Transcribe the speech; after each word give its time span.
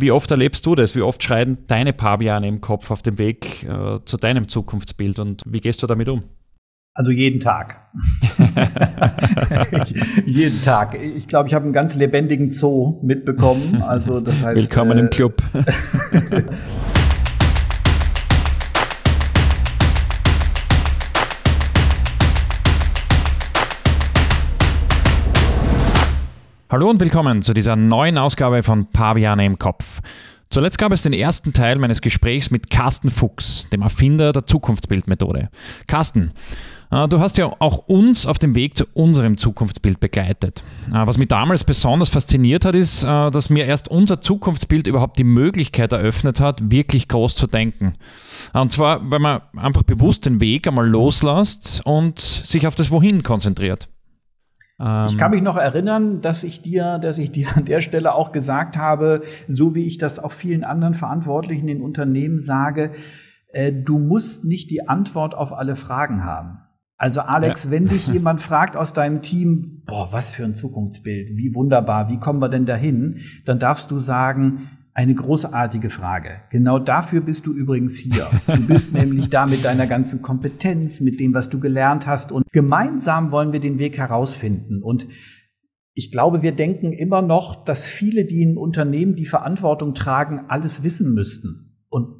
wie 0.00 0.10
oft 0.10 0.30
erlebst 0.30 0.64
du 0.66 0.74
das? 0.74 0.94
Wie 0.94 1.02
oft 1.02 1.22
schreien 1.22 1.58
deine 1.66 1.92
Paviane 1.92 2.48
im 2.48 2.60
Kopf 2.60 2.90
auf 2.90 3.02
dem 3.02 3.18
Weg 3.18 3.64
äh, 3.64 3.98
zu 4.04 4.16
deinem 4.16 4.48
Zukunftsbild 4.48 5.18
und 5.18 5.42
wie 5.46 5.60
gehst 5.60 5.82
du 5.82 5.86
damit 5.86 6.08
um? 6.08 6.22
Also 6.94 7.12
jeden 7.12 7.38
Tag. 7.38 7.90
jeden 10.26 10.60
Tag. 10.62 10.98
Ich 11.00 11.28
glaube, 11.28 11.48
ich 11.48 11.54
habe 11.54 11.64
einen 11.64 11.72
ganz 11.72 11.94
lebendigen 11.94 12.50
Zoo 12.50 12.98
mitbekommen. 13.02 13.82
Also 13.82 14.18
das 14.18 14.42
heißt. 14.42 14.60
Willkommen 14.60 14.98
äh, 14.98 15.02
im 15.02 15.10
Club. 15.10 15.34
Hallo 26.70 26.90
und 26.90 27.00
willkommen 27.00 27.40
zu 27.40 27.54
dieser 27.54 27.76
neuen 27.76 28.18
Ausgabe 28.18 28.62
von 28.62 28.84
Paviane 28.90 29.46
im 29.46 29.58
Kopf. 29.58 30.02
Zuletzt 30.50 30.76
gab 30.76 30.92
es 30.92 31.00
den 31.00 31.14
ersten 31.14 31.54
Teil 31.54 31.78
meines 31.78 32.02
Gesprächs 32.02 32.50
mit 32.50 32.68
Carsten 32.68 33.08
Fuchs, 33.08 33.70
dem 33.70 33.80
Erfinder 33.80 34.34
der 34.34 34.44
Zukunftsbildmethode. 34.44 35.48
Carsten, 35.86 36.32
äh, 36.90 37.08
du 37.08 37.20
hast 37.20 37.38
ja 37.38 37.50
auch 37.58 37.88
uns 37.88 38.26
auf 38.26 38.38
dem 38.38 38.54
Weg 38.54 38.76
zu 38.76 38.84
unserem 38.92 39.38
Zukunftsbild 39.38 39.98
begleitet. 39.98 40.62
Äh, 40.88 41.06
was 41.06 41.16
mich 41.16 41.28
damals 41.28 41.64
besonders 41.64 42.10
fasziniert 42.10 42.66
hat, 42.66 42.74
ist, 42.74 43.02
äh, 43.02 43.30
dass 43.30 43.48
mir 43.48 43.64
erst 43.64 43.88
unser 43.88 44.20
Zukunftsbild 44.20 44.88
überhaupt 44.88 45.18
die 45.18 45.24
Möglichkeit 45.24 45.92
eröffnet 45.92 46.38
hat, 46.38 46.70
wirklich 46.70 47.08
groß 47.08 47.34
zu 47.34 47.46
denken. 47.46 47.94
Und 48.52 48.72
zwar, 48.72 49.10
weil 49.10 49.20
man 49.20 49.40
einfach 49.56 49.84
bewusst 49.84 50.26
den 50.26 50.42
Weg 50.42 50.68
einmal 50.68 50.86
loslässt 50.86 51.80
und 51.86 52.18
sich 52.18 52.66
auf 52.66 52.74
das 52.74 52.90
Wohin 52.90 53.22
konzentriert 53.22 53.88
ich 54.80 55.18
kann 55.18 55.32
ähm, 55.32 55.38
mich 55.38 55.42
noch 55.42 55.56
erinnern, 55.56 56.20
dass 56.20 56.44
ich 56.44 56.62
dir, 56.62 56.98
dass 56.98 57.18
ich 57.18 57.32
dir 57.32 57.48
an 57.56 57.64
der 57.64 57.80
Stelle 57.80 58.14
auch 58.14 58.30
gesagt 58.30 58.78
habe, 58.78 59.22
so 59.48 59.74
wie 59.74 59.84
ich 59.84 59.98
das 59.98 60.20
auch 60.20 60.30
vielen 60.30 60.62
anderen 60.62 60.94
Verantwortlichen 60.94 61.66
in 61.66 61.82
Unternehmen 61.82 62.38
sage, 62.38 62.92
äh, 63.52 63.72
du 63.72 63.98
musst 63.98 64.44
nicht 64.44 64.70
die 64.70 64.88
Antwort 64.88 65.34
auf 65.34 65.52
alle 65.52 65.74
Fragen 65.74 66.24
haben. 66.24 66.60
Also 66.96 67.20
Alex, 67.20 67.64
ja. 67.64 67.70
wenn 67.72 67.86
dich 67.86 68.06
jemand 68.12 68.40
fragt 68.40 68.76
aus 68.76 68.92
deinem 68.92 69.20
Team, 69.20 69.82
boah, 69.84 70.12
was 70.12 70.30
für 70.30 70.44
ein 70.44 70.54
Zukunftsbild, 70.54 71.30
wie 71.36 71.56
wunderbar, 71.56 72.08
wie 72.08 72.20
kommen 72.20 72.40
wir 72.40 72.48
denn 72.48 72.66
dahin, 72.66 73.18
dann 73.46 73.58
darfst 73.58 73.90
du 73.90 73.98
sagen, 73.98 74.77
eine 74.98 75.14
großartige 75.14 75.90
Frage. 75.90 76.40
Genau 76.50 76.80
dafür 76.80 77.20
bist 77.20 77.46
du 77.46 77.52
übrigens 77.52 77.96
hier. 77.96 78.28
Du 78.48 78.66
bist 78.66 78.92
nämlich 78.92 79.30
da 79.30 79.46
mit 79.46 79.64
deiner 79.64 79.86
ganzen 79.86 80.22
Kompetenz, 80.22 80.98
mit 80.98 81.20
dem, 81.20 81.34
was 81.34 81.48
du 81.48 81.60
gelernt 81.60 82.08
hast. 82.08 82.32
Und 82.32 82.50
gemeinsam 82.50 83.30
wollen 83.30 83.52
wir 83.52 83.60
den 83.60 83.78
Weg 83.78 83.96
herausfinden. 83.96 84.82
Und 84.82 85.06
ich 85.94 86.10
glaube, 86.10 86.42
wir 86.42 86.50
denken 86.50 86.92
immer 86.92 87.22
noch, 87.22 87.64
dass 87.64 87.86
viele, 87.86 88.24
die 88.24 88.42
in 88.42 88.58
Unternehmen 88.58 89.14
die 89.14 89.26
Verantwortung 89.26 89.94
tragen, 89.94 90.46
alles 90.48 90.82
wissen 90.82 91.14
müssten. 91.14 91.76
Und 91.88 92.17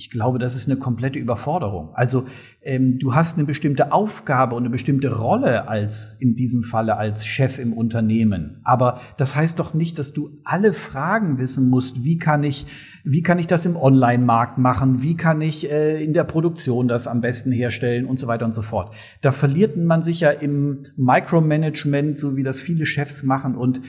ich 0.00 0.08
glaube, 0.08 0.38
das 0.38 0.56
ist 0.56 0.66
eine 0.66 0.78
komplette 0.78 1.18
Überforderung. 1.18 1.90
Also 1.92 2.24
ähm, 2.62 2.98
du 2.98 3.14
hast 3.14 3.36
eine 3.36 3.44
bestimmte 3.44 3.92
Aufgabe 3.92 4.56
und 4.56 4.62
eine 4.62 4.70
bestimmte 4.70 5.14
Rolle 5.14 5.68
als 5.68 6.16
in 6.18 6.36
diesem 6.36 6.62
Falle 6.62 6.96
als 6.96 7.26
Chef 7.26 7.58
im 7.58 7.74
Unternehmen. 7.74 8.62
Aber 8.64 8.98
das 9.18 9.36
heißt 9.36 9.58
doch 9.58 9.74
nicht, 9.74 9.98
dass 9.98 10.14
du 10.14 10.40
alle 10.42 10.72
Fragen 10.72 11.36
wissen 11.36 11.68
musst. 11.68 12.02
Wie 12.02 12.16
kann 12.16 12.42
ich, 12.44 12.66
wie 13.04 13.20
kann 13.20 13.38
ich 13.38 13.46
das 13.46 13.66
im 13.66 13.76
Online-Markt 13.76 14.56
machen? 14.56 15.02
Wie 15.02 15.18
kann 15.18 15.42
ich 15.42 15.70
äh, 15.70 16.02
in 16.02 16.14
der 16.14 16.24
Produktion 16.24 16.88
das 16.88 17.06
am 17.06 17.20
besten 17.20 17.52
herstellen 17.52 18.06
und 18.06 18.18
so 18.18 18.26
weiter 18.26 18.46
und 18.46 18.54
so 18.54 18.62
fort? 18.62 18.94
Da 19.20 19.32
verliert 19.32 19.76
man 19.76 20.02
sich 20.02 20.20
ja 20.20 20.30
im 20.30 20.84
Micromanagement, 20.96 22.18
so 22.18 22.36
wie 22.38 22.42
das 22.42 22.62
viele 22.62 22.86
Chefs 22.86 23.22
machen 23.22 23.54
und 23.54 23.82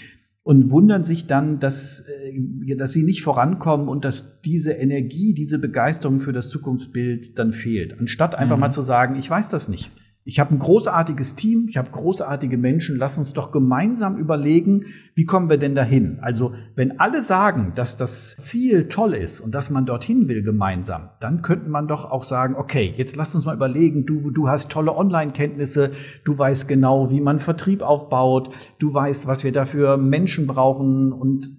und 0.43 0.71
wundern 0.71 1.03
sich 1.03 1.27
dann, 1.27 1.59
dass, 1.59 2.01
äh, 2.01 2.75
dass 2.75 2.93
sie 2.93 3.03
nicht 3.03 3.21
vorankommen 3.23 3.87
und 3.87 4.05
dass 4.05 4.41
diese 4.41 4.71
Energie, 4.71 5.33
diese 5.33 5.59
Begeisterung 5.59 6.19
für 6.19 6.33
das 6.33 6.49
Zukunftsbild 6.49 7.37
dann 7.37 7.53
fehlt. 7.53 7.99
Anstatt 7.99 8.35
einfach 8.35 8.57
mhm. 8.57 8.61
mal 8.61 8.71
zu 8.71 8.81
sagen, 8.81 9.15
ich 9.15 9.29
weiß 9.29 9.49
das 9.49 9.67
nicht. 9.67 9.91
Ich 10.23 10.39
habe 10.39 10.53
ein 10.53 10.59
großartiges 10.59 11.33
Team, 11.33 11.65
ich 11.67 11.77
habe 11.77 11.89
großartige 11.89 12.55
Menschen. 12.55 12.95
Lass 12.95 13.17
uns 13.17 13.33
doch 13.33 13.51
gemeinsam 13.51 14.17
überlegen, 14.17 14.85
wie 15.15 15.25
kommen 15.25 15.49
wir 15.49 15.57
denn 15.57 15.73
dahin? 15.73 16.19
Also, 16.21 16.53
wenn 16.75 16.99
alle 16.99 17.23
sagen, 17.23 17.71
dass 17.73 17.97
das 17.97 18.37
Ziel 18.37 18.87
toll 18.87 19.13
ist 19.15 19.41
und 19.41 19.55
dass 19.55 19.71
man 19.71 19.87
dorthin 19.87 20.27
will 20.27 20.43
gemeinsam, 20.43 21.09
dann 21.19 21.41
könnte 21.41 21.69
man 21.69 21.87
doch 21.87 22.05
auch 22.05 22.23
sagen, 22.23 22.53
okay, 22.55 22.93
jetzt 22.95 23.15
lass 23.15 23.33
uns 23.33 23.45
mal 23.45 23.55
überlegen, 23.55 24.05
du, 24.05 24.29
du 24.29 24.47
hast 24.47 24.69
tolle 24.69 24.95
Online-Kenntnisse, 24.95 25.89
du 26.23 26.37
weißt 26.37 26.67
genau, 26.67 27.09
wie 27.09 27.21
man 27.21 27.39
Vertrieb 27.39 27.81
aufbaut, 27.81 28.53
du 28.77 28.93
weißt, 28.93 29.25
was 29.25 29.43
wir 29.43 29.51
dafür 29.51 29.97
Menschen 29.97 30.45
brauchen 30.45 31.13
und 31.13 31.51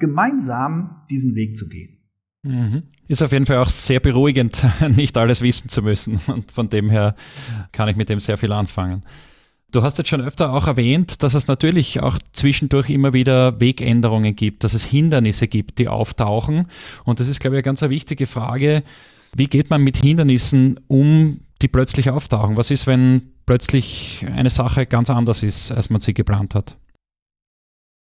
gemeinsam 0.00 1.02
diesen 1.10 1.36
Weg 1.36 1.56
zu 1.56 1.68
gehen. 1.68 1.99
Mhm. 2.42 2.84
Ist 3.08 3.22
auf 3.22 3.32
jeden 3.32 3.46
Fall 3.46 3.58
auch 3.58 3.68
sehr 3.68 4.00
beruhigend, 4.00 4.64
nicht 4.96 5.16
alles 5.16 5.42
wissen 5.42 5.68
zu 5.68 5.82
müssen. 5.82 6.20
Und 6.26 6.50
von 6.50 6.70
dem 6.70 6.90
her 6.90 7.14
kann 7.72 7.88
ich 7.88 7.96
mit 7.96 8.08
dem 8.08 8.20
sehr 8.20 8.38
viel 8.38 8.52
anfangen. 8.52 9.02
Du 9.72 9.82
hast 9.82 9.98
jetzt 9.98 10.08
schon 10.08 10.20
öfter 10.20 10.52
auch 10.52 10.66
erwähnt, 10.66 11.22
dass 11.22 11.34
es 11.34 11.46
natürlich 11.46 12.00
auch 12.00 12.18
zwischendurch 12.32 12.90
immer 12.90 13.12
wieder 13.12 13.60
Wegänderungen 13.60 14.34
gibt, 14.34 14.64
dass 14.64 14.74
es 14.74 14.84
Hindernisse 14.84 15.46
gibt, 15.46 15.78
die 15.78 15.86
auftauchen. 15.86 16.66
Und 17.04 17.20
das 17.20 17.28
ist, 17.28 17.38
glaube 17.38 17.54
ich, 17.54 17.58
eine 17.58 17.62
ganz 17.62 17.82
wichtige 17.82 18.26
Frage. 18.26 18.82
Wie 19.32 19.46
geht 19.46 19.70
man 19.70 19.82
mit 19.82 19.96
Hindernissen 19.96 20.80
um, 20.88 21.42
die 21.62 21.68
plötzlich 21.68 22.10
auftauchen? 22.10 22.56
Was 22.56 22.72
ist, 22.72 22.88
wenn 22.88 23.30
plötzlich 23.46 24.26
eine 24.34 24.50
Sache 24.50 24.86
ganz 24.86 25.08
anders 25.08 25.44
ist, 25.44 25.70
als 25.70 25.88
man 25.88 26.00
sie 26.00 26.14
geplant 26.14 26.56
hat? 26.56 26.76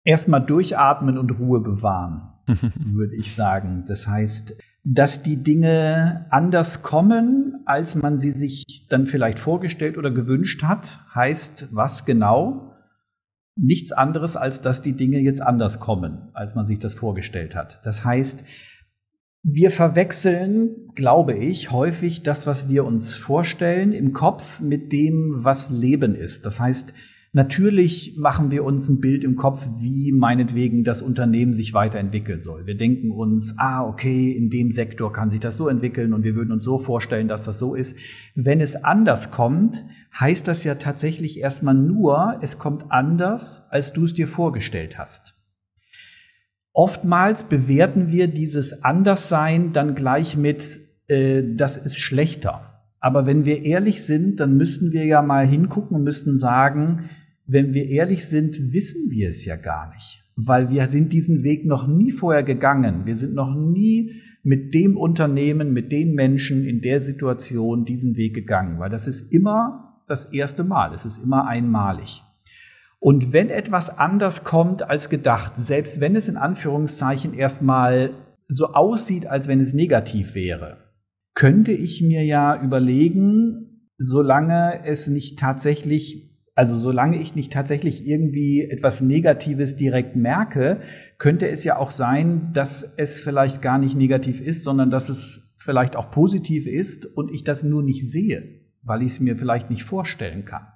Erstmal 0.03 0.43
durchatmen 0.43 1.19
und 1.19 1.37
Ruhe 1.37 1.59
bewahren. 1.59 2.28
würde 2.85 3.15
ich 3.15 3.35
sagen. 3.35 3.85
Das 3.87 4.07
heißt, 4.07 4.55
dass 4.83 5.21
die 5.21 5.37
Dinge 5.43 6.25
anders 6.29 6.81
kommen, 6.81 7.61
als 7.65 7.95
man 7.95 8.17
sie 8.17 8.31
sich 8.31 8.87
dann 8.89 9.05
vielleicht 9.05 9.39
vorgestellt 9.39 9.97
oder 9.97 10.11
gewünscht 10.11 10.63
hat, 10.63 10.99
heißt 11.13 11.67
was 11.71 12.05
genau? 12.05 12.73
Nichts 13.55 13.91
anderes, 13.91 14.37
als 14.37 14.61
dass 14.61 14.81
die 14.81 14.93
Dinge 14.93 15.19
jetzt 15.19 15.41
anders 15.41 15.79
kommen, 15.79 16.29
als 16.33 16.55
man 16.55 16.65
sich 16.65 16.79
das 16.79 16.93
vorgestellt 16.93 17.55
hat. 17.55 17.85
Das 17.85 18.05
heißt, 18.05 18.43
wir 19.43 19.71
verwechseln, 19.71 20.87
glaube 20.95 21.33
ich, 21.33 21.71
häufig 21.71 22.23
das, 22.23 22.47
was 22.47 22.67
wir 22.67 22.85
uns 22.85 23.13
vorstellen 23.15 23.91
im 23.91 24.13
Kopf 24.13 24.59
mit 24.59 24.91
dem, 24.91 25.31
was 25.43 25.69
Leben 25.69 26.15
ist. 26.15 26.45
Das 26.45 26.59
heißt, 26.59 26.93
Natürlich 27.31 28.15
machen 28.17 28.49
wir 28.49 28.63
uns 28.63 28.89
ein 28.89 28.99
Bild 28.99 29.23
im 29.23 29.35
Kopf, 29.35 29.69
wie 29.79 30.11
meinetwegen 30.11 30.83
das 30.83 31.03
Unternehmen 31.03 31.53
sich 31.53 31.75
weiterentwickeln 31.75 32.41
soll. 32.41 32.65
Wir 32.65 32.75
denken 32.75 33.11
uns, 33.11 33.53
ah, 33.57 33.85
okay, 33.85 34.31
in 34.31 34.49
dem 34.49 34.71
Sektor 34.71 35.13
kann 35.13 35.29
sich 35.29 35.39
das 35.39 35.55
so 35.55 35.67
entwickeln 35.67 36.13
und 36.13 36.23
wir 36.23 36.33
würden 36.33 36.51
uns 36.51 36.63
so 36.63 36.79
vorstellen, 36.79 37.27
dass 37.27 37.43
das 37.43 37.59
so 37.59 37.75
ist. 37.75 37.95
Wenn 38.33 38.61
es 38.61 38.83
anders 38.83 39.29
kommt, 39.29 39.85
heißt 40.19 40.47
das 40.47 40.63
ja 40.63 40.75
tatsächlich 40.75 41.39
erstmal 41.39 41.75
nur, 41.75 42.39
es 42.41 42.57
kommt 42.57 42.91
anders, 42.91 43.61
als 43.69 43.93
du 43.93 44.05
es 44.05 44.15
dir 44.15 44.27
vorgestellt 44.27 44.97
hast. 44.97 45.35
Oftmals 46.73 47.43
bewerten 47.43 48.09
wir 48.09 48.27
dieses 48.27 48.83
Anderssein 48.83 49.71
dann 49.71 49.93
gleich 49.93 50.35
mit, 50.35 50.79
äh, 51.07 51.43
das 51.45 51.77
ist 51.77 51.99
schlechter. 51.99 52.69
Aber 52.99 53.25
wenn 53.27 53.45
wir 53.45 53.61
ehrlich 53.61 54.03
sind, 54.03 54.39
dann 54.39 54.57
müssten 54.57 54.91
wir 54.91 55.05
ja 55.05 55.21
mal 55.21 55.45
hingucken 55.45 55.95
und 55.95 56.03
müssten 56.03 56.35
sagen, 56.35 57.09
wenn 57.51 57.73
wir 57.73 57.87
ehrlich 57.87 58.25
sind, 58.25 58.73
wissen 58.73 59.09
wir 59.09 59.29
es 59.29 59.43
ja 59.43 59.55
gar 59.55 59.89
nicht, 59.89 60.23
weil 60.35 60.69
wir 60.69 60.87
sind 60.87 61.11
diesen 61.11 61.43
Weg 61.43 61.65
noch 61.65 61.87
nie 61.87 62.11
vorher 62.11 62.43
gegangen. 62.43 63.07
Wir 63.07 63.15
sind 63.15 63.33
noch 63.33 63.55
nie 63.55 64.21
mit 64.43 64.75
dem 64.75 64.95
Unternehmen, 64.95 65.73
mit 65.73 65.91
den 65.91 66.13
Menschen 66.13 66.63
in 66.63 66.81
der 66.81 67.01
Situation 67.01 67.85
diesen 67.85 68.17
Weg 68.17 68.35
gegangen, 68.35 68.79
weil 68.79 68.91
das 68.91 69.07
ist 69.07 69.33
immer 69.33 70.03
das 70.07 70.25
erste 70.25 70.63
Mal, 70.63 70.93
es 70.93 71.05
ist 71.05 71.17
immer 71.17 71.47
einmalig. 71.47 72.23
Und 72.99 73.33
wenn 73.33 73.49
etwas 73.49 73.89
anders 73.97 74.43
kommt 74.43 74.83
als 74.83 75.09
gedacht, 75.09 75.55
selbst 75.55 75.99
wenn 75.99 76.15
es 76.15 76.27
in 76.27 76.37
Anführungszeichen 76.37 77.33
erstmal 77.33 78.11
so 78.47 78.73
aussieht, 78.73 79.25
als 79.25 79.47
wenn 79.47 79.59
es 79.59 79.73
negativ 79.73 80.35
wäre, 80.35 80.77
könnte 81.33 81.71
ich 81.71 82.01
mir 82.03 82.23
ja 82.23 82.61
überlegen, 82.61 83.89
solange 83.97 84.81
es 84.85 85.07
nicht 85.07 85.39
tatsächlich 85.39 86.28
also 86.59 86.77
solange 86.77 87.15
ich 87.15 87.35
nicht 87.35 87.53
tatsächlich 87.53 88.05
irgendwie 88.05 88.69
etwas 88.69 88.99
Negatives 88.99 89.77
direkt 89.77 90.17
merke, 90.17 90.81
könnte 91.17 91.47
es 91.47 91.63
ja 91.63 91.77
auch 91.77 91.89
sein, 91.89 92.49
dass 92.51 92.83
es 92.97 93.21
vielleicht 93.21 93.61
gar 93.61 93.77
nicht 93.77 93.95
negativ 93.95 94.41
ist, 94.41 94.65
sondern 94.65 94.91
dass 94.91 95.07
es 95.07 95.53
vielleicht 95.55 95.95
auch 95.95 96.11
positiv 96.11 96.67
ist 96.67 97.05
und 97.05 97.31
ich 97.31 97.45
das 97.45 97.63
nur 97.63 97.81
nicht 97.81 98.05
sehe, 98.05 98.59
weil 98.81 99.03
ich 99.03 99.13
es 99.13 99.19
mir 99.21 99.37
vielleicht 99.37 99.69
nicht 99.69 99.85
vorstellen 99.85 100.43
kann. 100.43 100.67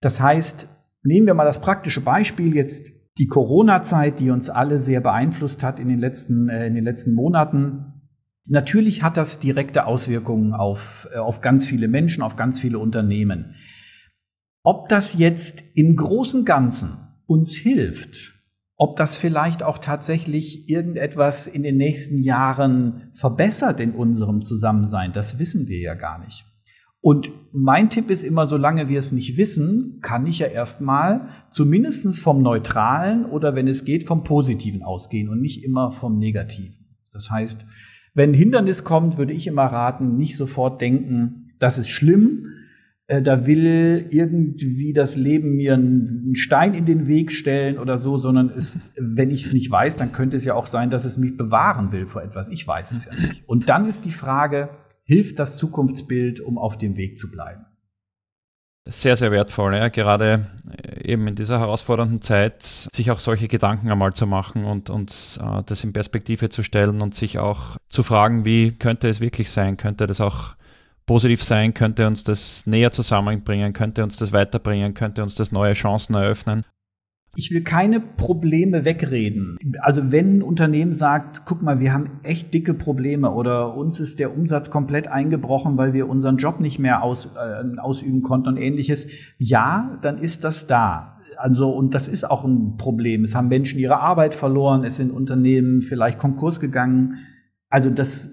Das 0.00 0.20
heißt, 0.20 0.68
nehmen 1.02 1.26
wir 1.26 1.34
mal 1.34 1.44
das 1.44 1.60
praktische 1.60 2.00
Beispiel 2.00 2.54
jetzt 2.54 2.92
die 3.18 3.26
Corona-Zeit, 3.26 4.20
die 4.20 4.30
uns 4.30 4.48
alle 4.48 4.78
sehr 4.78 5.00
beeinflusst 5.00 5.64
hat 5.64 5.80
in 5.80 5.88
den 5.88 5.98
letzten, 5.98 6.48
äh, 6.48 6.68
in 6.68 6.76
den 6.76 6.84
letzten 6.84 7.14
Monaten. 7.14 8.00
Natürlich 8.46 9.02
hat 9.02 9.16
das 9.16 9.40
direkte 9.40 9.86
Auswirkungen 9.86 10.52
auf, 10.52 11.08
äh, 11.12 11.18
auf 11.18 11.40
ganz 11.40 11.66
viele 11.66 11.88
Menschen, 11.88 12.22
auf 12.22 12.36
ganz 12.36 12.60
viele 12.60 12.78
Unternehmen. 12.78 13.56
Ob 14.66 14.88
das 14.88 15.12
jetzt 15.14 15.62
im 15.74 15.94
großen 15.94 16.46
Ganzen 16.46 16.96
uns 17.26 17.54
hilft, 17.54 18.32
Ob 18.76 18.96
das 18.96 19.16
vielleicht 19.16 19.62
auch 19.62 19.78
tatsächlich 19.78 20.68
irgendetwas 20.68 21.46
in 21.46 21.62
den 21.62 21.76
nächsten 21.76 22.18
Jahren 22.18 23.08
verbessert 23.12 23.78
in 23.78 23.92
unserem 23.92 24.42
Zusammensein, 24.42 25.12
das 25.12 25.38
wissen 25.38 25.68
wir 25.68 25.78
ja 25.78 25.94
gar 25.94 26.18
nicht. 26.18 26.44
Und 27.00 27.30
mein 27.52 27.88
Tipp 27.88 28.10
ist 28.10 28.24
immer, 28.24 28.46
solange 28.46 28.88
wir 28.88 28.98
es 28.98 29.12
nicht 29.12 29.36
wissen, 29.36 30.00
kann 30.00 30.26
ich 30.26 30.40
ja 30.40 30.48
erstmal 30.48 31.28
zumindest 31.50 32.18
vom 32.18 32.42
Neutralen 32.42 33.26
oder 33.26 33.54
wenn 33.54 33.68
es 33.68 33.84
geht, 33.84 34.04
vom 34.04 34.24
Positiven 34.24 34.82
ausgehen 34.82 35.28
und 35.28 35.40
nicht 35.40 35.62
immer 35.62 35.92
vom 35.92 36.18
Negativen. 36.18 36.96
Das 37.12 37.30
heißt, 37.30 37.64
wenn 38.14 38.30
ein 38.30 38.34
Hindernis 38.34 38.82
kommt, 38.82 39.18
würde 39.18 39.34
ich 39.34 39.46
immer 39.46 39.66
raten, 39.66 40.16
nicht 40.16 40.36
sofort 40.36 40.80
denken, 40.80 41.52
das 41.58 41.78
ist 41.78 41.90
schlimm, 41.90 42.46
da 43.06 43.46
will 43.46 44.06
irgendwie 44.10 44.94
das 44.94 45.14
Leben 45.14 45.56
mir 45.56 45.74
einen 45.74 46.36
Stein 46.36 46.72
in 46.72 46.86
den 46.86 47.06
Weg 47.06 47.32
stellen 47.32 47.78
oder 47.78 47.98
so, 47.98 48.16
sondern 48.16 48.48
es, 48.48 48.72
wenn 48.98 49.30
ich 49.30 49.46
es 49.46 49.52
nicht 49.52 49.70
weiß, 49.70 49.96
dann 49.96 50.12
könnte 50.12 50.36
es 50.38 50.44
ja 50.44 50.54
auch 50.54 50.66
sein, 50.66 50.88
dass 50.88 51.04
es 51.04 51.18
mich 51.18 51.36
bewahren 51.36 51.92
will 51.92 52.06
vor 52.06 52.22
etwas. 52.22 52.48
Ich 52.48 52.66
weiß 52.66 52.92
es 52.92 53.04
ja 53.04 53.12
nicht. 53.28 53.46
Und 53.46 53.68
dann 53.68 53.84
ist 53.84 54.06
die 54.06 54.10
Frage, 54.10 54.70
hilft 55.02 55.38
das 55.38 55.58
Zukunftsbild, 55.58 56.40
um 56.40 56.56
auf 56.56 56.78
dem 56.78 56.96
Weg 56.96 57.18
zu 57.18 57.30
bleiben. 57.30 57.66
Sehr, 58.86 59.16
sehr 59.16 59.30
wertvoll, 59.30 59.74
ja. 59.74 59.88
gerade 59.88 60.46
äh, 60.70 61.12
eben 61.12 61.26
in 61.26 61.34
dieser 61.34 61.58
herausfordernden 61.58 62.20
Zeit, 62.20 62.62
sich 62.62 63.10
auch 63.10 63.20
solche 63.20 63.48
Gedanken 63.48 63.90
einmal 63.90 64.12
zu 64.12 64.26
machen 64.26 64.64
und, 64.64 64.90
und 64.90 65.38
uh, 65.42 65.62
das 65.64 65.84
in 65.84 65.94
Perspektive 65.94 66.50
zu 66.50 66.62
stellen 66.62 67.00
und 67.00 67.14
sich 67.14 67.38
auch 67.38 67.78
zu 67.88 68.02
fragen, 68.02 68.44
wie 68.44 68.72
könnte 68.72 69.08
es 69.08 69.22
wirklich 69.22 69.50
sein? 69.50 69.78
Könnte 69.78 70.06
das 70.06 70.20
auch 70.20 70.54
positiv 71.06 71.42
sein? 71.42 71.74
Könnte 71.74 72.06
uns 72.06 72.24
das 72.24 72.66
näher 72.66 72.92
zusammenbringen? 72.92 73.72
Könnte 73.72 74.02
uns 74.02 74.16
das 74.16 74.32
weiterbringen? 74.32 74.94
Könnte 74.94 75.22
uns 75.22 75.34
das 75.34 75.52
neue 75.52 75.74
Chancen 75.74 76.14
eröffnen? 76.14 76.64
Ich 77.36 77.50
will 77.50 77.62
keine 77.62 78.00
Probleme 78.00 78.84
wegreden. 78.84 79.58
Also 79.80 80.12
wenn 80.12 80.38
ein 80.38 80.42
Unternehmen 80.42 80.92
sagt, 80.92 81.44
guck 81.44 81.62
mal, 81.62 81.80
wir 81.80 81.92
haben 81.92 82.20
echt 82.22 82.54
dicke 82.54 82.74
Probleme 82.74 83.32
oder 83.32 83.74
uns 83.76 83.98
ist 83.98 84.20
der 84.20 84.36
Umsatz 84.36 84.70
komplett 84.70 85.08
eingebrochen, 85.08 85.76
weil 85.76 85.92
wir 85.92 86.08
unseren 86.08 86.36
Job 86.36 86.60
nicht 86.60 86.78
mehr 86.78 87.02
aus, 87.02 87.26
äh, 87.34 87.78
ausüben 87.78 88.22
konnten 88.22 88.50
und 88.50 88.56
ähnliches, 88.56 89.08
ja, 89.38 89.98
dann 90.02 90.18
ist 90.18 90.44
das 90.44 90.66
da. 90.66 91.18
Also, 91.36 91.70
und 91.70 91.94
das 91.94 92.06
ist 92.06 92.30
auch 92.30 92.44
ein 92.44 92.76
Problem. 92.76 93.24
Es 93.24 93.34
haben 93.34 93.48
Menschen 93.48 93.80
ihre 93.80 93.98
Arbeit 93.98 94.34
verloren, 94.34 94.84
es 94.84 94.96
sind 94.96 95.10
Unternehmen 95.10 95.80
vielleicht 95.80 96.18
Konkurs 96.18 96.60
gegangen. 96.60 97.16
Also 97.68 97.90
das, 97.90 98.28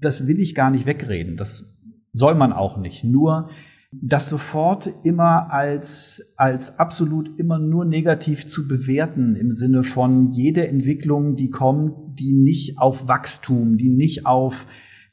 das 0.00 0.26
will 0.26 0.40
ich 0.40 0.56
gar 0.56 0.72
nicht 0.72 0.86
wegreden. 0.86 1.36
Das 1.36 1.75
soll 2.16 2.34
man 2.34 2.52
auch 2.52 2.78
nicht. 2.78 3.04
Nur 3.04 3.48
das 3.92 4.28
sofort 4.28 4.92
immer 5.04 5.52
als, 5.52 6.32
als 6.36 6.78
absolut 6.78 7.38
immer 7.38 7.58
nur 7.58 7.84
negativ 7.84 8.46
zu 8.46 8.68
bewerten 8.68 9.36
im 9.36 9.50
Sinne 9.50 9.82
von 9.82 10.28
jede 10.28 10.66
Entwicklung, 10.68 11.36
die 11.36 11.50
kommt, 11.50 12.18
die 12.18 12.32
nicht 12.32 12.78
auf 12.78 13.08
Wachstum, 13.08 13.78
die 13.78 13.90
nicht 13.90 14.26
auf 14.26 14.66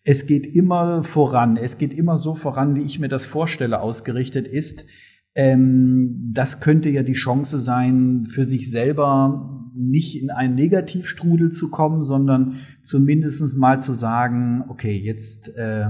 es 0.05 0.25
geht 0.25 0.53
immer 0.53 1.03
voran, 1.03 1.55
es 1.55 1.77
geht 1.77 1.93
immer 1.93 2.17
so 2.17 2.33
voran, 2.33 2.75
wie 2.75 2.81
ich 2.81 2.99
mir 2.99 3.07
das 3.07 3.25
vorstelle, 3.25 3.79
ausgerichtet 3.79 4.47
ist. 4.49 4.85
Ähm, 5.33 6.31
das 6.33 6.59
könnte 6.59 6.89
ja 6.89 7.03
die 7.03 7.13
Chance 7.13 7.57
sein, 7.57 8.25
für 8.25 8.43
sich 8.43 8.69
selber 8.69 9.71
nicht 9.75 10.21
in 10.21 10.29
einen 10.29 10.55
Negativstrudel 10.55 11.51
zu 11.51 11.69
kommen, 11.69 12.03
sondern 12.03 12.55
zumindest 12.81 13.55
mal 13.55 13.81
zu 13.81 13.93
sagen, 13.93 14.65
okay, 14.67 14.95
jetzt, 14.95 15.55
äh, 15.55 15.89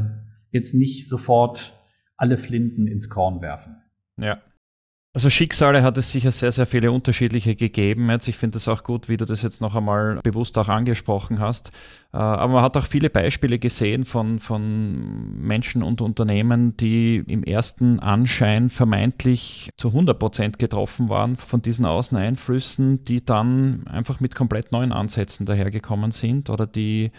jetzt 0.54 0.74
nicht 0.74 1.10
sofort 1.10 1.74
alle 2.16 2.38
Flinten 2.38 2.88
ins 2.88 3.10
Korn 3.10 3.42
werfen. 3.42 3.76
Ja. 4.18 4.42
Also 5.16 5.30
Schicksale 5.30 5.84
hat 5.84 5.96
es 6.00 6.12
sicher 6.12 6.32
sehr, 6.32 6.52
sehr 6.52 6.66
viele 6.66 6.92
unterschiedliche 6.92 7.56
gegeben. 7.56 8.10
Jetzt, 8.10 8.28
ich 8.28 8.36
finde 8.36 8.58
es 8.58 8.68
auch 8.68 8.84
gut, 8.84 9.10
wie 9.10 9.18
du 9.18 9.26
das 9.26 9.44
jetzt 9.44 9.62
noch 9.62 9.76
einmal 9.76 10.20
bewusst 10.24 10.58
auch 10.58 10.70
angesprochen 10.70 11.40
hast. 11.40 11.70
Äh, 12.12 12.18
aber 12.18 12.54
man 12.54 12.64
hat 12.64 12.76
auch 12.78 12.88
viele 12.88 13.12
Beispiele 13.12 13.60
gesehen 13.60 14.06
von, 14.06 14.40
von 14.40 15.40
Menschen 15.40 15.84
und 15.84 16.02
Unternehmen, 16.02 16.76
die 16.78 17.18
im 17.28 17.44
ersten 17.44 18.00
Anschein 18.00 18.72
vermeintlich 18.72 19.70
zu 19.78 19.90
100 19.90 20.18
Prozent 20.18 20.58
getroffen 20.58 21.10
waren 21.10 21.36
von 21.36 21.62
diesen 21.62 21.86
Außeneinflüssen, 21.86 23.04
die 23.04 23.24
dann 23.24 23.86
einfach 23.86 24.20
mit 24.20 24.34
komplett 24.34 24.72
neuen 24.72 24.92
Ansätzen 24.92 25.46
dahergekommen 25.46 26.10
sind 26.10 26.50
oder 26.50 26.66
die 26.66 27.12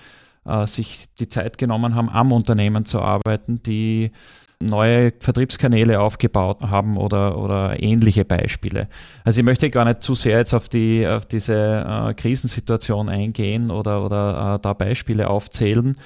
äh, 0.46 0.66
sich 0.66 1.06
die 1.18 1.28
Zeit 1.28 1.58
genommen 1.58 1.94
haben, 1.94 2.08
am 2.08 2.32
Unternehmen 2.32 2.84
zu 2.84 3.00
arbeiten, 3.00 3.62
die 3.62 4.12
neue 4.60 5.12
Vertriebskanäle 5.18 6.00
aufgebaut 6.00 6.60
haben 6.62 6.96
oder, 6.96 7.38
oder 7.38 7.82
ähnliche 7.82 8.24
Beispiele. 8.24 8.88
Also 9.24 9.40
ich 9.40 9.44
möchte 9.44 9.70
gar 9.70 9.84
nicht 9.84 10.02
zu 10.02 10.14
sehr 10.14 10.38
jetzt 10.38 10.54
auf, 10.54 10.68
die, 10.68 11.06
auf 11.06 11.26
diese 11.26 11.54
äh, 11.54 12.14
Krisensituation 12.14 13.08
eingehen 13.08 13.70
oder, 13.70 14.04
oder 14.04 14.54
äh, 14.54 14.58
da 14.62 14.72
Beispiele 14.72 15.28
aufzählen. 15.28 15.96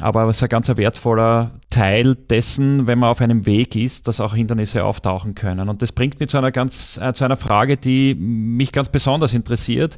Aber 0.00 0.28
es 0.28 0.36
ist 0.36 0.42
ein 0.42 0.50
ganz 0.50 0.68
wertvoller 0.68 1.52
Teil 1.70 2.14
dessen, 2.14 2.86
wenn 2.86 2.98
man 2.98 3.08
auf 3.08 3.22
einem 3.22 3.46
Weg 3.46 3.76
ist, 3.76 4.08
dass 4.08 4.20
auch 4.20 4.34
Hindernisse 4.34 4.84
auftauchen 4.84 5.34
können. 5.34 5.70
Und 5.70 5.80
das 5.80 5.92
bringt 5.92 6.20
mich 6.20 6.28
zu 6.28 6.36
einer 6.36 6.52
ganz, 6.52 6.98
äh, 7.02 7.14
zu 7.14 7.24
einer 7.24 7.36
Frage, 7.36 7.78
die 7.78 8.14
mich 8.14 8.72
ganz 8.72 8.90
besonders 8.90 9.32
interessiert. 9.32 9.96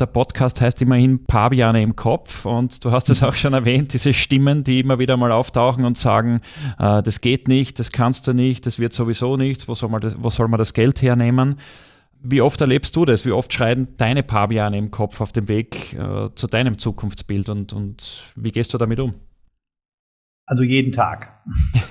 Der 0.00 0.06
Podcast 0.06 0.60
heißt 0.60 0.82
immerhin 0.82 1.24
Paviane 1.24 1.80
im 1.80 1.94
Kopf 1.94 2.44
und 2.44 2.84
du 2.84 2.90
hast 2.90 3.08
es 3.08 3.22
auch 3.22 3.34
schon 3.34 3.54
erwähnt, 3.54 3.94
diese 3.94 4.12
Stimmen, 4.12 4.64
die 4.64 4.80
immer 4.80 4.98
wieder 4.98 5.16
mal 5.16 5.32
auftauchen 5.32 5.84
und 5.84 5.96
sagen, 5.96 6.40
äh, 6.78 7.02
das 7.02 7.20
geht 7.20 7.46
nicht, 7.46 7.78
das 7.78 7.92
kannst 7.92 8.26
du 8.26 8.34
nicht, 8.34 8.66
das 8.66 8.80
wird 8.80 8.92
sowieso 8.92 9.36
nichts, 9.36 9.68
wo 9.68 9.76
soll 9.76 9.90
man 9.90 10.00
das, 10.00 10.16
wo 10.18 10.28
soll 10.28 10.48
man 10.48 10.58
das 10.58 10.74
Geld 10.74 11.00
hernehmen? 11.02 11.56
Wie 12.20 12.40
oft 12.40 12.60
erlebst 12.60 12.96
du 12.96 13.04
das? 13.04 13.24
Wie 13.24 13.30
oft 13.30 13.52
schreien 13.52 13.96
deine 13.96 14.24
Paviane 14.24 14.76
im 14.76 14.90
Kopf 14.90 15.20
auf 15.20 15.30
dem 15.30 15.46
Weg 15.48 15.94
äh, 15.94 16.30
zu 16.34 16.48
deinem 16.48 16.78
Zukunftsbild 16.78 17.48
und, 17.48 17.72
und 17.72 18.24
wie 18.34 18.50
gehst 18.50 18.74
du 18.74 18.78
damit 18.78 18.98
um? 18.98 19.14
Also 20.46 20.62
jeden 20.62 20.92
Tag. 20.92 21.28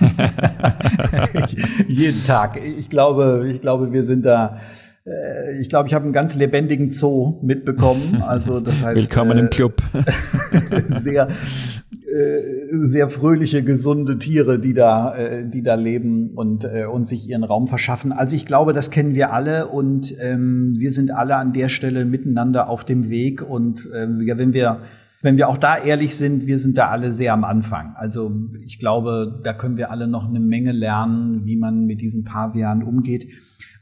jeden 1.88 2.24
Tag. 2.24 2.58
Ich 2.62 2.88
glaube, 2.88 3.46
ich 3.52 3.60
glaube, 3.60 3.92
wir 3.92 4.02
sind 4.02 4.24
da 4.24 4.58
äh, 5.06 5.60
ich 5.60 5.68
glaube, 5.68 5.88
ich 5.88 5.94
habe 5.94 6.04
einen 6.04 6.12
ganz 6.12 6.34
lebendigen 6.34 6.90
Zoo 6.90 7.38
mitbekommen. 7.42 8.22
Also 8.22 8.60
das 8.60 8.82
heißt, 8.82 9.00
willkommen 9.00 9.38
äh, 9.38 9.40
im 9.42 9.50
Club. 9.50 9.74
sehr, 10.88 11.28
äh, 11.28 12.40
sehr 12.70 13.08
fröhliche, 13.08 13.62
gesunde 13.62 14.18
Tiere, 14.18 14.58
die 14.58 14.74
da, 14.74 15.14
äh, 15.14 15.48
die 15.48 15.62
da 15.62 15.74
leben 15.76 16.30
und 16.30 16.64
äh, 16.64 16.86
und 16.86 17.06
sich 17.06 17.28
ihren 17.28 17.44
Raum 17.44 17.66
verschaffen. 17.66 18.12
Also 18.12 18.34
ich 18.34 18.46
glaube, 18.46 18.72
das 18.72 18.90
kennen 18.90 19.14
wir 19.14 19.32
alle 19.32 19.68
und 19.68 20.14
ähm, 20.20 20.74
wir 20.76 20.90
sind 20.90 21.12
alle 21.12 21.36
an 21.36 21.52
der 21.52 21.68
Stelle 21.68 22.04
miteinander 22.04 22.68
auf 22.68 22.84
dem 22.84 23.08
Weg. 23.08 23.42
Und 23.42 23.86
äh, 23.92 24.08
wenn 24.08 24.52
wir 24.52 24.80
wenn 25.26 25.36
wir 25.36 25.48
auch 25.48 25.58
da 25.58 25.76
ehrlich 25.76 26.14
sind, 26.14 26.46
wir 26.46 26.58
sind 26.60 26.78
da 26.78 26.86
alle 26.86 27.10
sehr 27.10 27.32
am 27.32 27.42
Anfang. 27.42 27.94
Also 27.96 28.32
ich 28.64 28.78
glaube, 28.78 29.40
da 29.42 29.52
können 29.52 29.76
wir 29.76 29.90
alle 29.90 30.06
noch 30.06 30.28
eine 30.28 30.38
Menge 30.38 30.70
lernen, 30.70 31.44
wie 31.44 31.56
man 31.56 31.84
mit 31.84 32.00
diesen 32.00 32.24
Pavianen 32.24 32.84
umgeht. 32.84 33.26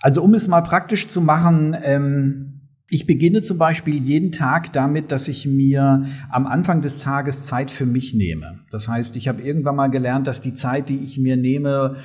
Also 0.01 0.23
um 0.23 0.33
es 0.33 0.49
mal 0.49 0.63
praktisch 0.63 1.07
zu 1.07 1.21
machen, 1.21 1.77
ähm, 1.85 2.55
ich 2.89 3.07
beginne 3.07 3.43
zum 3.43 3.59
Beispiel 3.59 3.97
jeden 3.97 4.33
Tag 4.33 4.73
damit, 4.73 5.13
dass 5.13 5.29
ich 5.29 5.47
mir 5.47 6.07
am 6.31 6.47
Anfang 6.47 6.81
des 6.81 7.01
Tages 7.01 7.45
Zeit 7.45 7.71
für 7.71 7.87
mich 7.87 8.15
nehme. 8.15 8.61
Das 8.71 8.89
heißt, 8.89 9.15
ich 9.17 9.29
habe 9.29 9.43
irgendwann 9.43 9.77
mal 9.77 9.89
gelernt, 9.89 10.27
dass 10.27 10.41
die 10.41 10.55
Zeit, 10.55 10.89
die 10.89 10.99
ich 10.99 11.19
mir 11.19 11.37
nehme, 11.37 11.97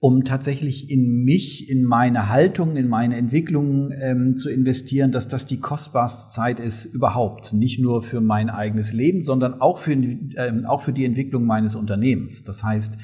um 0.00 0.24
tatsächlich 0.24 0.90
in 0.90 1.24
mich, 1.24 1.68
in 1.68 1.82
meine 1.82 2.28
Haltung, 2.28 2.76
in 2.76 2.88
meine 2.88 3.16
Entwicklung 3.16 3.90
ähm, 3.90 4.36
zu 4.36 4.48
investieren, 4.48 5.10
dass 5.10 5.26
das 5.26 5.44
die 5.44 5.58
kostbarste 5.58 6.32
Zeit 6.32 6.60
ist 6.60 6.84
überhaupt. 6.84 7.52
Nicht 7.52 7.80
nur 7.80 8.02
für 8.02 8.20
mein 8.20 8.48
eigenes 8.48 8.92
Leben, 8.92 9.22
sondern 9.22 9.60
auch 9.60 9.78
für, 9.78 9.92
ähm, 9.92 10.66
auch 10.66 10.82
für 10.82 10.92
die 10.92 11.04
Entwicklung 11.04 11.46
meines 11.46 11.74
Unternehmens. 11.74 12.44
Das 12.44 12.62
heißt, 12.62 12.96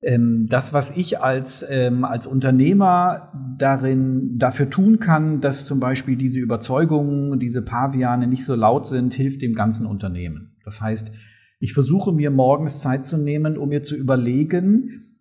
ähm, 0.00 0.46
das, 0.48 0.72
was 0.72 0.96
ich 0.96 1.20
als, 1.20 1.64
ähm, 1.68 2.04
als 2.04 2.26
Unternehmer 2.26 3.30
darin 3.58 4.38
dafür 4.38 4.70
tun 4.70 5.00
kann, 5.00 5.42
dass 5.42 5.66
zum 5.66 5.78
Beispiel 5.78 6.16
diese 6.16 6.38
Überzeugungen, 6.38 7.38
diese 7.38 7.60
Paviane 7.60 8.26
nicht 8.26 8.44
so 8.44 8.54
laut 8.54 8.86
sind, 8.86 9.12
hilft 9.12 9.42
dem 9.42 9.54
ganzen 9.54 9.84
Unternehmen. 9.84 10.56
Das 10.64 10.80
heißt, 10.80 11.12
ich 11.60 11.74
versuche 11.74 12.12
mir 12.12 12.30
morgens 12.30 12.80
Zeit 12.80 13.04
zu 13.04 13.18
nehmen, 13.18 13.58
um 13.58 13.68
mir 13.68 13.82
zu 13.82 13.94
überlegen, 13.94 15.13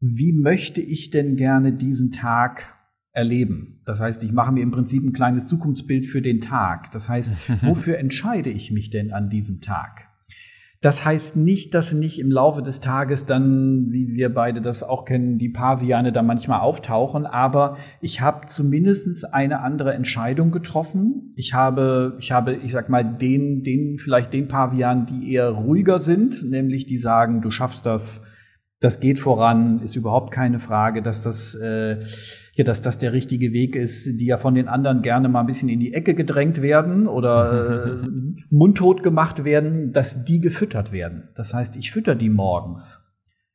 wie 0.00 0.32
möchte 0.32 0.80
ich 0.80 1.10
denn 1.10 1.36
gerne 1.36 1.72
diesen 1.72 2.10
Tag 2.10 2.76
erleben. 3.12 3.80
Das 3.84 4.00
heißt, 4.00 4.22
ich 4.22 4.32
mache 4.32 4.52
mir 4.52 4.62
im 4.62 4.70
Prinzip 4.70 5.02
ein 5.02 5.12
kleines 5.12 5.48
Zukunftsbild 5.48 6.06
für 6.06 6.22
den 6.22 6.40
Tag. 6.40 6.90
Das 6.92 7.08
heißt, 7.08 7.32
wofür 7.62 7.98
entscheide 7.98 8.50
ich 8.50 8.70
mich 8.70 8.90
denn 8.90 9.12
an 9.12 9.28
diesem 9.28 9.60
Tag? 9.60 10.06
Das 10.82 11.04
heißt 11.04 11.36
nicht, 11.36 11.74
dass 11.74 11.92
nicht 11.92 12.18
im 12.18 12.30
Laufe 12.30 12.62
des 12.62 12.80
Tages 12.80 13.26
dann, 13.26 13.90
wie 13.90 14.14
wir 14.14 14.32
beide 14.32 14.62
das 14.62 14.82
auch 14.82 15.04
kennen, 15.04 15.36
die 15.36 15.50
Paviane 15.50 16.10
da 16.10 16.22
manchmal 16.22 16.60
auftauchen, 16.60 17.26
aber 17.26 17.76
ich 18.00 18.22
habe 18.22 18.46
zumindestens 18.46 19.24
eine 19.24 19.60
andere 19.60 19.92
Entscheidung 19.92 20.50
getroffen. 20.52 21.28
Ich 21.36 21.52
habe, 21.52 22.16
ich 22.18 22.32
habe, 22.32 22.54
ich 22.54 22.72
sag 22.72 22.88
mal, 22.88 23.04
den, 23.04 23.62
den, 23.62 23.98
vielleicht 23.98 24.32
den 24.32 24.48
Pavian, 24.48 25.04
die 25.04 25.34
eher 25.34 25.50
ruhiger 25.50 26.00
sind, 26.00 26.48
nämlich 26.48 26.86
die 26.86 26.96
sagen, 26.96 27.42
du 27.42 27.50
schaffst 27.50 27.84
das, 27.84 28.22
das 28.80 28.98
geht 29.00 29.18
voran, 29.18 29.80
ist 29.80 29.96
überhaupt 29.96 30.32
keine 30.32 30.58
Frage, 30.58 31.02
dass 31.02 31.22
das 31.22 31.54
äh, 31.54 31.98
dass 32.64 32.80
das 32.80 32.98
der 32.98 33.12
richtige 33.12 33.52
Weg 33.52 33.76
ist, 33.76 34.20
die 34.20 34.26
ja 34.26 34.36
von 34.36 34.54
den 34.54 34.68
anderen 34.68 35.02
gerne 35.02 35.28
mal 35.28 35.40
ein 35.40 35.46
bisschen 35.46 35.68
in 35.68 35.80
die 35.80 35.94
Ecke 35.94 36.14
gedrängt 36.14 36.62
werden 36.62 37.06
oder 37.06 38.02
äh, 38.02 38.08
mundtot 38.50 39.02
gemacht 39.02 39.44
werden, 39.44 39.92
dass 39.92 40.24
die 40.24 40.40
gefüttert 40.40 40.92
werden. 40.92 41.28
Das 41.34 41.54
heißt, 41.54 41.76
ich 41.76 41.90
fütter 41.90 42.14
die 42.14 42.30
morgens. 42.30 43.06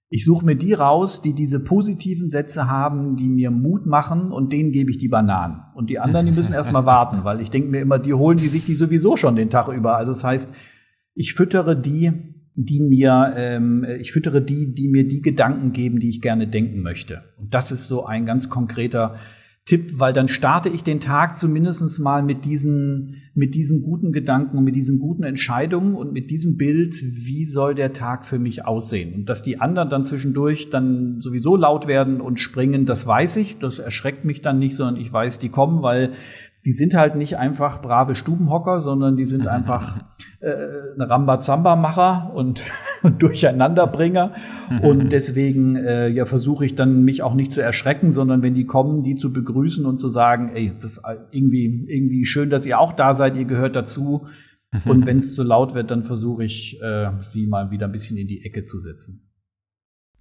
Ich 0.09 0.23
suche 0.23 0.45
mir 0.45 0.55
die 0.55 0.73
raus, 0.73 1.21
die 1.21 1.33
diese 1.33 1.59
positiven 1.59 2.29
Sätze 2.29 2.69
haben, 2.69 3.15
die 3.15 3.27
mir 3.27 3.51
Mut 3.51 3.85
machen 3.85 4.31
und 4.31 4.53
denen 4.53 4.71
gebe 4.71 4.91
ich 4.91 4.97
die 4.97 5.07
Bananen. 5.07 5.61
Und 5.75 5.89
die 5.89 5.99
anderen, 5.99 6.25
die 6.25 6.31
müssen 6.31 6.53
erstmal 6.53 6.85
warten, 6.85 7.23
weil 7.23 7.41
ich 7.41 7.49
denke 7.49 7.69
mir 7.69 7.81
immer, 7.81 7.99
die 7.99 8.13
holen 8.13 8.37
die 8.37 8.47
sich 8.47 8.65
die 8.65 8.75
sowieso 8.75 9.17
schon 9.17 9.35
den 9.35 9.49
Tag 9.49 9.67
über. 9.67 9.97
Also 9.97 10.11
das 10.11 10.23
heißt, 10.23 10.53
ich 11.15 11.33
füttere 11.33 11.79
die, 11.79 12.34
die 12.55 12.79
mir, 12.79 13.33
ähm, 13.35 13.85
ich 13.99 14.11
füttere 14.11 14.41
die, 14.41 14.73
die 14.73 14.87
mir 14.87 15.07
die 15.07 15.21
Gedanken 15.21 15.71
geben, 15.71 15.99
die 15.99 16.09
ich 16.09 16.21
gerne 16.21 16.47
denken 16.47 16.81
möchte. 16.81 17.23
Und 17.37 17.53
das 17.53 17.71
ist 17.71 17.87
so 17.87 18.05
ein 18.05 18.25
ganz 18.25 18.49
konkreter 18.49 19.15
Tipp, 19.65 19.93
weil 19.95 20.13
dann 20.13 20.27
starte 20.27 20.69
ich 20.69 20.83
den 20.83 20.99
Tag 20.99 21.37
zumindest 21.37 21.99
mal 21.99 22.21
mit 22.21 22.45
diesen, 22.45 23.23
mit 23.33 23.55
diesen 23.55 23.81
guten 23.81 24.13
Gedanken 24.13 24.59
und 24.59 24.63
mit 24.63 24.75
diesen 24.75 24.99
guten 24.99 25.23
Entscheidungen 25.23 25.95
und 25.95 26.13
mit 26.13 26.29
diesem 26.29 26.55
Bild, 26.55 26.95
wie 27.01 27.45
soll 27.45 27.73
der 27.73 27.91
Tag 27.91 28.25
für 28.25 28.37
mich 28.37 28.63
aussehen. 28.63 29.15
Und 29.15 29.25
dass 29.27 29.41
die 29.41 29.59
anderen 29.59 29.89
dann 29.89 30.03
zwischendurch 30.03 30.69
dann 30.69 31.19
sowieso 31.19 31.55
laut 31.55 31.87
werden 31.87 32.21
und 32.21 32.39
springen, 32.39 32.85
das 32.85 33.07
weiß 33.07 33.37
ich, 33.37 33.57
das 33.57 33.79
erschreckt 33.79 34.23
mich 34.23 34.41
dann 34.41 34.59
nicht, 34.59 34.75
sondern 34.75 35.01
ich 35.01 35.11
weiß, 35.11 35.39
die 35.39 35.49
kommen, 35.49 35.81
weil 35.81 36.13
die 36.65 36.71
sind 36.71 36.95
halt 36.95 37.15
nicht 37.15 37.37
einfach 37.37 37.79
brave 37.81 38.15
Stubenhocker, 38.15 38.81
sondern 38.81 39.15
die 39.15 39.25
sind 39.25 39.45
einfach 39.45 40.03
äh, 40.39 40.49
eine 40.95 41.07
Rambazamba-Macher 41.09 42.33
und, 42.33 42.65
und 43.03 43.21
Durcheinanderbringer. 43.21 44.33
und 44.81 45.09
deswegen 45.11 45.75
äh, 45.75 46.07
ja, 46.07 46.25
versuche 46.25 46.65
ich 46.65 46.73
dann 46.73 47.03
mich 47.03 47.21
auch 47.21 47.35
nicht 47.35 47.51
zu 47.51 47.61
erschrecken, 47.61 48.11
sondern 48.11 48.41
wenn 48.41 48.55
die 48.55 48.65
kommen, 48.65 48.99
die 48.99 49.15
zu 49.15 49.31
begrüßen 49.31 49.85
und 49.85 49.99
zu 49.99 50.09
sagen, 50.09 50.51
ey, 50.55 50.73
das 50.75 50.93
ist 50.93 51.01
irgendwie, 51.31 51.85
irgendwie 51.87 52.25
schön, 52.25 52.49
dass 52.49 52.65
ihr 52.65 52.79
auch 52.79 52.93
da 52.93 53.13
seid, 53.13 53.37
ihr 53.37 53.45
gehört 53.45 53.75
dazu. 53.75 54.25
und 54.85 55.05
wenn 55.05 55.17
es 55.17 55.35
zu 55.35 55.43
laut 55.43 55.75
wird, 55.75 55.91
dann 55.91 56.03
versuche 56.03 56.43
ich, 56.43 56.81
äh, 56.81 57.11
sie 57.21 57.45
mal 57.45 57.69
wieder 57.69 57.85
ein 57.85 57.91
bisschen 57.91 58.17
in 58.17 58.27
die 58.27 58.43
Ecke 58.43 58.65
zu 58.65 58.79
setzen. 58.79 59.21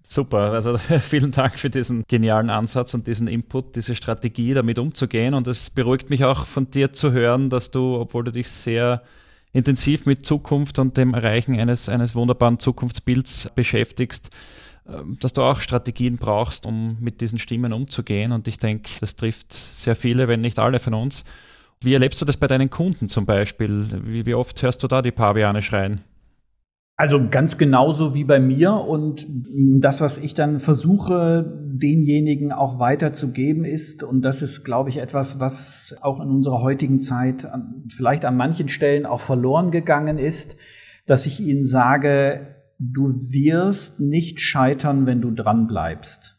Super, 0.06 0.52
also 0.52 0.76
vielen 1.00 1.30
Dank 1.30 1.58
für 1.58 1.70
diesen 1.70 2.04
genialen 2.06 2.50
Ansatz 2.50 2.92
und 2.92 3.06
diesen 3.06 3.26
Input, 3.26 3.74
diese 3.74 3.96
Strategie, 3.96 4.52
damit 4.52 4.78
umzugehen. 4.78 5.34
Und 5.34 5.48
es 5.48 5.70
beruhigt 5.70 6.10
mich 6.10 6.24
auch 6.24 6.44
von 6.46 6.70
dir 6.70 6.92
zu 6.92 7.12
hören, 7.12 7.48
dass 7.48 7.70
du, 7.70 7.96
obwohl 7.96 8.24
du 8.24 8.30
dich 8.30 8.48
sehr 8.48 9.02
intensiv 9.52 10.04
mit 10.04 10.26
Zukunft 10.26 10.78
und 10.78 10.96
dem 10.98 11.14
Erreichen 11.14 11.58
eines, 11.58 11.88
eines 11.88 12.14
wunderbaren 12.14 12.58
Zukunftsbilds 12.58 13.50
beschäftigst, 13.54 14.30
ähm, 14.86 15.16
dass 15.20 15.32
du 15.32 15.40
auch 15.40 15.60
Strategien 15.60 16.18
brauchst, 16.18 16.66
um 16.66 16.98
mit 17.00 17.22
diesen 17.22 17.38
Stimmen 17.38 17.72
umzugehen. 17.72 18.32
Und 18.32 18.46
ich 18.46 18.58
denke, 18.58 18.90
das 19.00 19.16
trifft 19.16 19.54
sehr 19.54 19.96
viele, 19.96 20.28
wenn 20.28 20.40
nicht 20.40 20.58
alle 20.58 20.80
von 20.80 20.92
uns. 20.92 21.24
Wie 21.80 21.94
erlebst 21.94 22.20
du 22.20 22.26
das 22.26 22.36
bei 22.36 22.46
deinen 22.46 22.68
Kunden 22.68 23.08
zum 23.08 23.24
Beispiel? 23.24 23.88
Wie, 24.04 24.26
wie 24.26 24.34
oft 24.34 24.62
hörst 24.62 24.82
du 24.82 24.86
da 24.86 25.00
die 25.00 25.12
Paviane 25.12 25.62
schreien? 25.62 26.02
Also 26.96 27.28
ganz 27.28 27.58
genauso 27.58 28.14
wie 28.14 28.22
bei 28.22 28.38
mir 28.38 28.72
und 28.72 29.26
das, 29.80 30.00
was 30.00 30.16
ich 30.16 30.34
dann 30.34 30.60
versuche, 30.60 31.44
denjenigen 31.72 32.52
auch 32.52 32.78
weiterzugeben 32.78 33.64
ist, 33.64 34.04
und 34.04 34.22
das 34.22 34.42
ist, 34.42 34.62
glaube 34.62 34.90
ich, 34.90 34.98
etwas, 34.98 35.40
was 35.40 35.96
auch 36.02 36.20
in 36.20 36.28
unserer 36.28 36.62
heutigen 36.62 37.00
Zeit 37.00 37.48
vielleicht 37.88 38.24
an 38.24 38.36
manchen 38.36 38.68
Stellen 38.68 39.06
auch 39.06 39.20
verloren 39.20 39.72
gegangen 39.72 40.18
ist, 40.18 40.56
dass 41.06 41.26
ich 41.26 41.40
ihnen 41.40 41.64
sage, 41.64 42.54
du 42.78 43.08
wirst 43.32 43.98
nicht 43.98 44.40
scheitern, 44.40 45.08
wenn 45.08 45.20
du 45.20 45.32
dran 45.32 45.66
bleibst. 45.66 46.38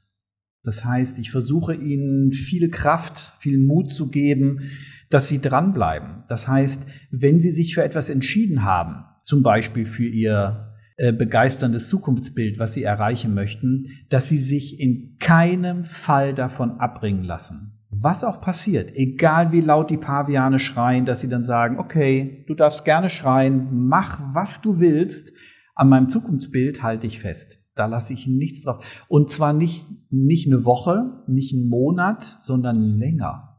Das 0.64 0.86
heißt, 0.86 1.20
ich 1.20 1.32
versuche 1.32 1.76
ihnen 1.76 2.32
viel 2.32 2.70
Kraft, 2.70 3.18
viel 3.40 3.60
Mut 3.60 3.92
zu 3.92 4.10
geben, 4.10 4.62
dass 5.10 5.28
sie 5.28 5.40
dranbleiben. 5.40 6.24
Das 6.30 6.48
heißt, 6.48 6.86
wenn 7.12 7.42
sie 7.42 7.52
sich 7.52 7.76
für 7.76 7.84
etwas 7.84 8.10
entschieden 8.10 8.64
haben, 8.64 9.04
zum 9.26 9.44
Beispiel 9.44 9.86
für 9.86 10.06
ihr 10.06 10.72
äh, 10.98 11.12
begeisterndes 11.12 11.90
Zukunftsbild, 11.90 12.58
was 12.58 12.74
sie 12.74 12.84
erreichen 12.84 13.34
möchten, 13.34 13.84
dass 14.10 14.30
sie 14.30 14.38
sich 14.38 14.80
in 14.80 15.18
keinem 15.20 15.84
Fall 15.84 16.34
davon 16.34 16.80
abbringen 16.80 17.24
lassen. 17.24 17.74
Was 17.90 18.24
auch 18.24 18.40
passiert, 18.40 18.92
egal 18.96 19.52
wie 19.52 19.62
laut 19.62 19.90
die 19.90 19.98
Paviane 19.98 20.60
schreien, 20.60 21.06
dass 21.06 21.22
sie 21.22 21.28
dann 21.28 21.44
sagen, 21.44 21.80
okay, 21.80 22.46
du 22.48 22.54
darfst 22.54 22.86
gerne 22.86 23.10
schreien, 23.10 23.88
mach 23.88 24.22
was 24.34 24.62
du 24.62 24.80
willst, 24.80 25.34
an 25.76 25.90
meinem 25.90 26.08
Zukunftsbild 26.08 26.82
halte 26.84 27.08
ich 27.08 27.20
fest. 27.20 27.60
Da 27.76 27.88
lasse 27.88 28.14
ich 28.14 28.28
nichts 28.28 28.64
drauf. 28.64 29.06
Und 29.10 29.30
zwar 29.30 29.52
nicht, 29.52 29.88
nicht 30.10 30.48
eine 30.48 30.64
Woche, 30.64 31.24
nicht 31.28 31.54
einen 31.54 31.68
Monat, 31.68 32.40
sondern 32.42 32.78
länger. 32.80 33.55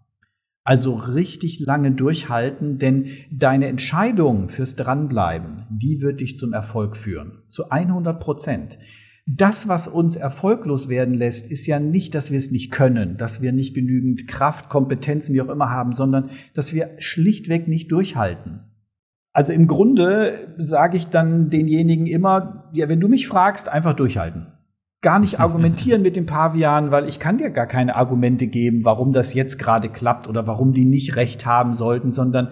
Also 0.67 0.95
richtig 0.95 1.61
lange 1.61 1.93
durchhalten, 1.93 2.79
denn 2.79 3.07
deine 3.31 3.69
Entscheidung 3.69 4.49
fürs 4.49 4.75
Dranbleiben, 4.75 5.65
die 5.71 6.03
wird 6.03 6.21
dich 6.21 6.37
zum 6.37 6.53
Erfolg 6.53 6.97
führen. 6.97 7.39
Zu 7.47 7.71
100 7.71 8.19
Prozent. 8.19 8.77
Das, 9.27 9.69
was 9.69 9.87
uns 9.87 10.17
erfolglos 10.17 10.89
werden 10.89 11.15
lässt, 11.15 11.47
ist 11.53 11.69
ja 11.69 11.79
nicht, 11.79 12.17
dass 12.17 12.33
wir 12.33 12.39
es 12.39 12.51
nicht 12.51 12.73
können, 12.73 13.17
dass 13.17 13.41
wir 13.41 13.53
nicht 13.53 13.75
genügend 13.77 14.27
Kraft, 14.27 14.69
Kompetenzen, 14.69 15.37
wie 15.37 15.41
auch 15.41 15.51
immer 15.51 15.71
haben, 15.71 15.93
sondern 15.93 16.31
dass 16.53 16.75
wir 16.75 16.97
schlichtweg 16.99 17.69
nicht 17.69 17.93
durchhalten. 17.93 18.63
Also 19.33 19.53
im 19.53 19.69
Grunde 19.69 20.53
sage 20.59 20.97
ich 20.97 21.07
dann 21.07 21.49
denjenigen 21.49 22.07
immer, 22.07 22.71
ja, 22.73 22.89
wenn 22.89 22.99
du 22.99 23.07
mich 23.07 23.29
fragst, 23.29 23.69
einfach 23.69 23.93
durchhalten 23.93 24.49
gar 25.07 25.21
nicht 25.21 25.39
argumentieren 25.39 26.03
mit 26.03 26.17
dem 26.17 26.27
Pavian, 26.27 26.91
weil 26.91 27.09
ich 27.09 27.21
kann 27.21 27.39
dir 27.39 27.51
gar 27.51 27.69
keine 27.69 27.95
Argumente 27.95 28.49
geben, 28.49 28.85
warum 28.85 29.13
das 29.13 29.35
jetzt 29.35 29.57
gerade 29.57 29.89
klappt 29.89 30.29
oder 30.29 30.49
warum 30.49 30.73
die 30.73 30.85
nicht 30.85 31.15
recht 31.15 31.47
haben 31.47 31.75
sollten, 31.75 32.13
sondern 32.13 32.49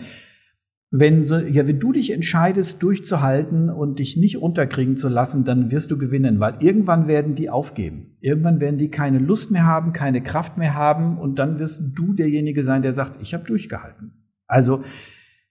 wenn, 0.92 1.24
so, 1.24 1.36
ja, 1.36 1.66
wenn 1.66 1.80
du 1.80 1.90
dich 1.90 2.12
entscheidest, 2.12 2.80
durchzuhalten 2.80 3.70
und 3.70 3.98
dich 3.98 4.16
nicht 4.16 4.38
unterkriegen 4.38 4.96
zu 4.96 5.08
lassen, 5.08 5.42
dann 5.42 5.72
wirst 5.72 5.90
du 5.90 5.98
gewinnen, 5.98 6.38
weil 6.38 6.54
irgendwann 6.60 7.08
werden 7.08 7.34
die 7.34 7.50
aufgeben. 7.50 8.18
Irgendwann 8.20 8.60
werden 8.60 8.78
die 8.78 8.88
keine 8.88 9.18
Lust 9.18 9.50
mehr 9.50 9.66
haben, 9.66 9.92
keine 9.92 10.22
Kraft 10.22 10.56
mehr 10.56 10.74
haben 10.74 11.18
und 11.18 11.40
dann 11.40 11.58
wirst 11.58 11.82
du 11.96 12.12
derjenige 12.12 12.62
sein, 12.62 12.82
der 12.82 12.92
sagt, 12.92 13.20
ich 13.20 13.34
habe 13.34 13.42
durchgehalten. 13.42 14.12
Also 14.46 14.82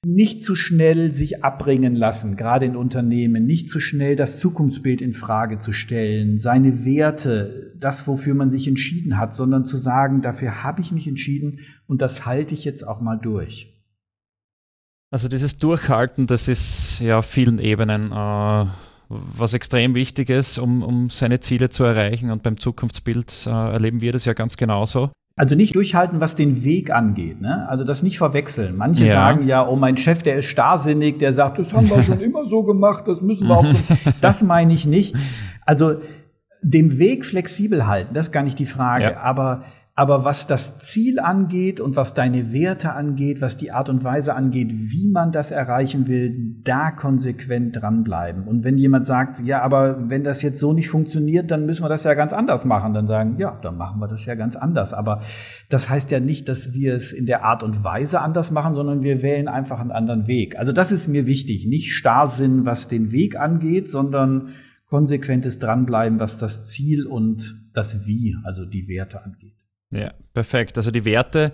nicht 0.05 0.43
zu 0.43 0.55
schnell 0.55 1.13
sich 1.13 1.43
abbringen 1.43 1.95
lassen, 1.95 2.35
gerade 2.35 2.65
in 2.65 2.75
Unternehmen, 2.75 3.45
nicht 3.45 3.69
zu 3.69 3.79
schnell 3.79 4.15
das 4.15 4.39
Zukunftsbild 4.39 5.01
in 5.01 5.13
Frage 5.13 5.57
zu 5.57 5.71
stellen, 5.71 6.37
seine 6.37 6.85
Werte, 6.85 7.73
das, 7.77 8.07
wofür 8.07 8.35
man 8.35 8.49
sich 8.49 8.67
entschieden 8.67 9.17
hat, 9.17 9.33
sondern 9.33 9.65
zu 9.65 9.77
sagen, 9.77 10.21
dafür 10.21 10.63
habe 10.63 10.81
ich 10.81 10.91
mich 10.91 11.07
entschieden 11.07 11.59
und 11.87 12.01
das 12.01 12.25
halte 12.25 12.53
ich 12.53 12.65
jetzt 12.65 12.85
auch 12.85 13.01
mal 13.01 13.17
durch. 13.17 13.69
Also 15.11 15.29
dieses 15.29 15.57
Durchhalten, 15.57 16.27
das 16.27 16.47
ist 16.47 16.99
ja 16.99 17.19
auf 17.19 17.25
vielen 17.25 17.59
Ebenen 17.59 18.11
äh, 18.11 18.65
was 19.09 19.53
extrem 19.53 19.95
wichtig 19.95 20.29
ist, 20.29 20.57
um, 20.57 20.83
um 20.83 21.09
seine 21.09 21.39
Ziele 21.39 21.69
zu 21.69 21.83
erreichen. 21.83 22.31
Und 22.31 22.43
beim 22.43 22.57
Zukunftsbild 22.57 23.45
äh, 23.45 23.49
erleben 23.49 24.01
wir 24.01 24.11
das 24.11 24.25
ja 24.25 24.33
ganz 24.33 24.57
genauso. 24.57 25.11
Also 25.35 25.55
nicht 25.55 25.75
durchhalten, 25.75 26.21
was 26.21 26.35
den 26.35 26.63
Weg 26.63 26.91
angeht. 26.91 27.41
Ne? 27.41 27.67
Also 27.67 27.83
das 27.83 28.03
nicht 28.03 28.19
verwechseln. 28.19 28.77
Manche 28.77 29.05
ja. 29.05 29.13
sagen 29.13 29.47
ja, 29.47 29.67
oh, 29.67 29.75
mein 29.75 29.97
Chef, 29.97 30.21
der 30.21 30.35
ist 30.35 30.45
starrsinnig, 30.45 31.17
der 31.17 31.33
sagt, 31.33 31.57
das 31.57 31.73
haben 31.73 31.89
wir 31.89 32.03
schon 32.03 32.19
immer 32.19 32.45
so 32.45 32.61
gemacht, 32.63 33.07
das 33.07 33.21
müssen 33.21 33.47
wir 33.47 33.57
auch 33.57 33.65
so. 33.65 33.75
Das 34.21 34.43
meine 34.43 34.73
ich 34.73 34.85
nicht. 34.85 35.15
Also 35.65 35.95
dem 36.61 36.99
Weg 36.99 37.25
flexibel 37.25 37.87
halten, 37.87 38.13
das 38.13 38.27
ist 38.27 38.31
gar 38.31 38.43
nicht 38.43 38.59
die 38.59 38.67
Frage. 38.67 39.05
Ja. 39.05 39.21
Aber 39.21 39.63
aber 39.95 40.25
was 40.25 40.47
das 40.47 40.79
Ziel 40.79 41.19
angeht 41.19 41.79
und 41.79 41.95
was 41.95 42.15
deine 42.15 42.51
Werte 42.51 42.93
angeht, 42.93 43.41
was 43.41 43.57
die 43.57 43.71
Art 43.71 43.89
und 43.89 44.03
Weise 44.03 44.33
angeht, 44.33 44.71
wie 44.73 45.07
man 45.07 45.31
das 45.31 45.51
erreichen 45.51 46.07
will, 46.07 46.55
da 46.63 46.89
konsequent 46.89 47.79
dranbleiben. 47.79 48.47
Und 48.47 48.63
wenn 48.63 48.79
jemand 48.79 49.05
sagt, 49.05 49.39
ja, 49.41 49.61
aber 49.61 50.09
wenn 50.09 50.23
das 50.23 50.41
jetzt 50.41 50.59
so 50.59 50.73
nicht 50.73 50.89
funktioniert, 50.89 51.51
dann 51.51 51.67
müssen 51.67 51.83
wir 51.83 51.89
das 51.89 52.05
ja 52.05 52.15
ganz 52.15 52.33
anders 52.33 52.65
machen, 52.65 52.95
dann 52.95 53.05
sagen, 53.05 53.37
ja, 53.37 53.59
dann 53.61 53.77
machen 53.77 53.99
wir 53.99 54.07
das 54.07 54.25
ja 54.25 54.33
ganz 54.33 54.55
anders. 54.55 54.93
Aber 54.93 55.21
das 55.69 55.89
heißt 55.89 56.09
ja 56.09 56.19
nicht, 56.19 56.49
dass 56.49 56.73
wir 56.73 56.95
es 56.95 57.13
in 57.13 57.27
der 57.27 57.43
Art 57.43 57.61
und 57.61 57.83
Weise 57.83 58.19
anders 58.19 58.49
machen, 58.49 58.73
sondern 58.73 59.03
wir 59.03 59.21
wählen 59.21 59.47
einfach 59.47 59.79
einen 59.79 59.91
anderen 59.91 60.25
Weg. 60.25 60.57
Also 60.57 60.71
das 60.71 60.91
ist 60.91 61.07
mir 61.07 61.27
wichtig. 61.27 61.67
Nicht 61.67 61.93
Starrsinn, 61.93 62.65
was 62.65 62.87
den 62.87 63.11
Weg 63.11 63.39
angeht, 63.39 63.89
sondern 63.89 64.49
konsequentes 64.87 65.59
Dranbleiben, 65.59 66.19
was 66.19 66.39
das 66.39 66.63
Ziel 66.63 67.05
und 67.05 67.59
das 67.73 68.07
Wie, 68.07 68.35
also 68.43 68.65
die 68.65 68.87
Werte 68.87 69.23
angeht. 69.23 69.62
Ja, 69.95 70.13
perfekt. 70.33 70.77
Also 70.77 70.91
die 70.91 71.05
Werte, 71.05 71.51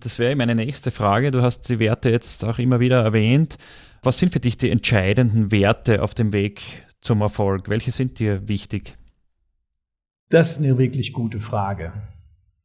das 0.00 0.18
wäre 0.18 0.36
meine 0.36 0.54
nächste 0.54 0.90
Frage. 0.90 1.30
Du 1.30 1.42
hast 1.42 1.68
die 1.68 1.78
Werte 1.78 2.10
jetzt 2.10 2.44
auch 2.44 2.58
immer 2.58 2.80
wieder 2.80 3.02
erwähnt. 3.02 3.56
Was 4.02 4.18
sind 4.18 4.32
für 4.32 4.40
dich 4.40 4.56
die 4.56 4.70
entscheidenden 4.70 5.50
Werte 5.50 6.02
auf 6.02 6.14
dem 6.14 6.32
Weg 6.32 6.62
zum 7.00 7.20
Erfolg? 7.22 7.68
Welche 7.68 7.92
sind 7.92 8.18
dir 8.18 8.46
wichtig? 8.48 8.96
Das 10.28 10.52
ist 10.52 10.58
eine 10.58 10.76
wirklich 10.78 11.12
gute 11.12 11.38
Frage. 11.38 11.92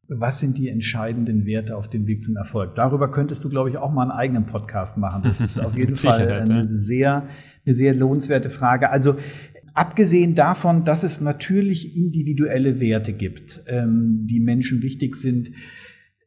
Was 0.08 0.40
sind 0.40 0.58
die 0.58 0.68
entscheidenden 0.68 1.46
Werte 1.46 1.78
auf 1.78 1.88
dem 1.88 2.06
Weg 2.06 2.26
zum 2.26 2.36
Erfolg? 2.36 2.76
Darüber 2.76 3.10
könntest 3.10 3.46
du, 3.46 3.50
glaube 3.50 3.70
ich, 3.70 3.78
auch 3.78 3.92
mal 3.92 4.02
einen 4.02 4.12
eigenen 4.12 4.46
Podcast 4.46 4.98
machen. 4.98 5.24
Das 5.24 5.40
ist 5.40 5.58
auf 5.58 5.78
jeden 5.78 5.96
Fall 5.96 6.30
eine 6.34 6.66
sehr, 6.66 7.28
eine 7.66 7.74
sehr 7.74 7.94
lohnenswerte 7.94 8.50
Frage. 8.50 8.90
Also 8.90 9.16
Abgesehen 9.74 10.36
davon, 10.36 10.84
dass 10.84 11.04
es 11.04 11.22
natürlich 11.22 11.96
individuelle 11.96 12.80
Werte 12.80 13.14
gibt, 13.14 13.64
ähm, 13.68 14.26
die 14.30 14.40
Menschen 14.40 14.82
wichtig 14.82 15.16
sind, 15.16 15.52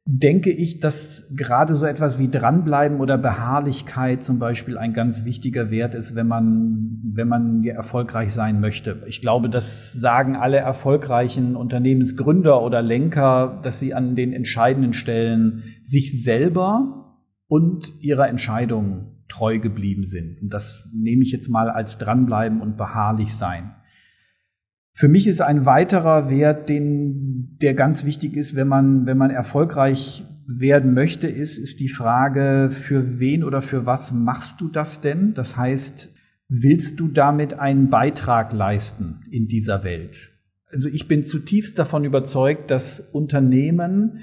denke 0.07 0.51
ich, 0.51 0.81
dass 0.81 1.29
gerade 1.35 1.77
so 1.77 1.87
etwas 1.87 2.19
wie 2.19 2.29
Dranbleiben 2.29 3.01
oder 3.01 3.17
Beharrlichkeit 3.17 4.23
zum 4.23 4.39
Beispiel 4.39 4.77
ein 4.77 4.93
ganz 4.93 5.25
wichtiger 5.25 5.71
Wert 5.71 5.95
ist, 5.95 6.15
wenn 6.15 6.29
man, 6.29 7.01
wenn 7.15 7.27
man 7.27 7.65
erfolgreich 7.65 8.33
sein 8.33 8.61
möchte. 8.61 9.03
Ich 9.07 9.23
glaube, 9.23 9.49
das 9.49 9.93
sagen 9.93 10.37
alle 10.37 10.59
erfolgreichen 10.59 11.57
Unternehmensgründer 11.57 12.63
oder 12.63 12.83
Lenker, 12.83 13.61
dass 13.63 13.81
sie 13.81 13.95
an 13.95 14.15
den 14.15 14.35
entscheidenden 14.35 14.93
Stellen 14.93 15.63
sich 15.83 16.23
selber 16.23 17.19
und 17.47 17.95
ihrer 18.01 18.29
Entscheidung 18.29 19.13
treu 19.35 19.59
geblieben 19.59 20.05
sind. 20.05 20.41
Und 20.43 20.55
das 20.55 20.88
nehme 20.93 21.23
ich 21.23 21.33
jetzt 21.33 21.49
mal 21.49 21.69
als 21.69 21.99
Dranbleiben 21.99 22.61
und 22.61 22.76
beharrlich 22.76 23.35
sein. 23.35 23.75
Für 24.93 25.09
mich 25.09 25.26
ist 25.26 25.41
ein 25.41 25.67
weiterer 25.67 26.31
Wert, 26.31 26.69
den, 26.69 27.59
der 27.61 27.75
ganz 27.75 28.05
wichtig 28.05 28.37
ist, 28.37 28.55
wenn 28.55 28.69
man, 28.69 29.07
wenn 29.07 29.19
man 29.19 29.31
erfolgreich 29.31 30.25
werden 30.47 30.95
möchte, 30.95 31.26
ist, 31.26 31.59
ist 31.59 31.81
die 31.81 31.88
Frage, 31.88 32.69
für 32.71 33.19
wen 33.19 33.43
oder 33.43 33.61
für 33.61 33.87
was 33.87 34.12
machst 34.12 34.61
du 34.61 34.69
das 34.69 35.00
denn? 35.00 35.35
Das 35.35 35.57
heißt, 35.57 36.12
willst 36.49 37.00
du 37.00 37.09
damit 37.09 37.55
einen 37.55 37.91
Beitrag 37.91 38.53
leisten 38.53 39.21
in 39.33 39.49
dieser 39.49 39.83
Welt? 39.83 40.31
Also 40.71 40.88
ich 40.88 41.09
bin 41.09 41.25
zutiefst 41.25 41.76
davon 41.79 42.05
überzeugt, 42.05 42.71
dass 42.71 43.00
Unternehmen, 43.00 44.21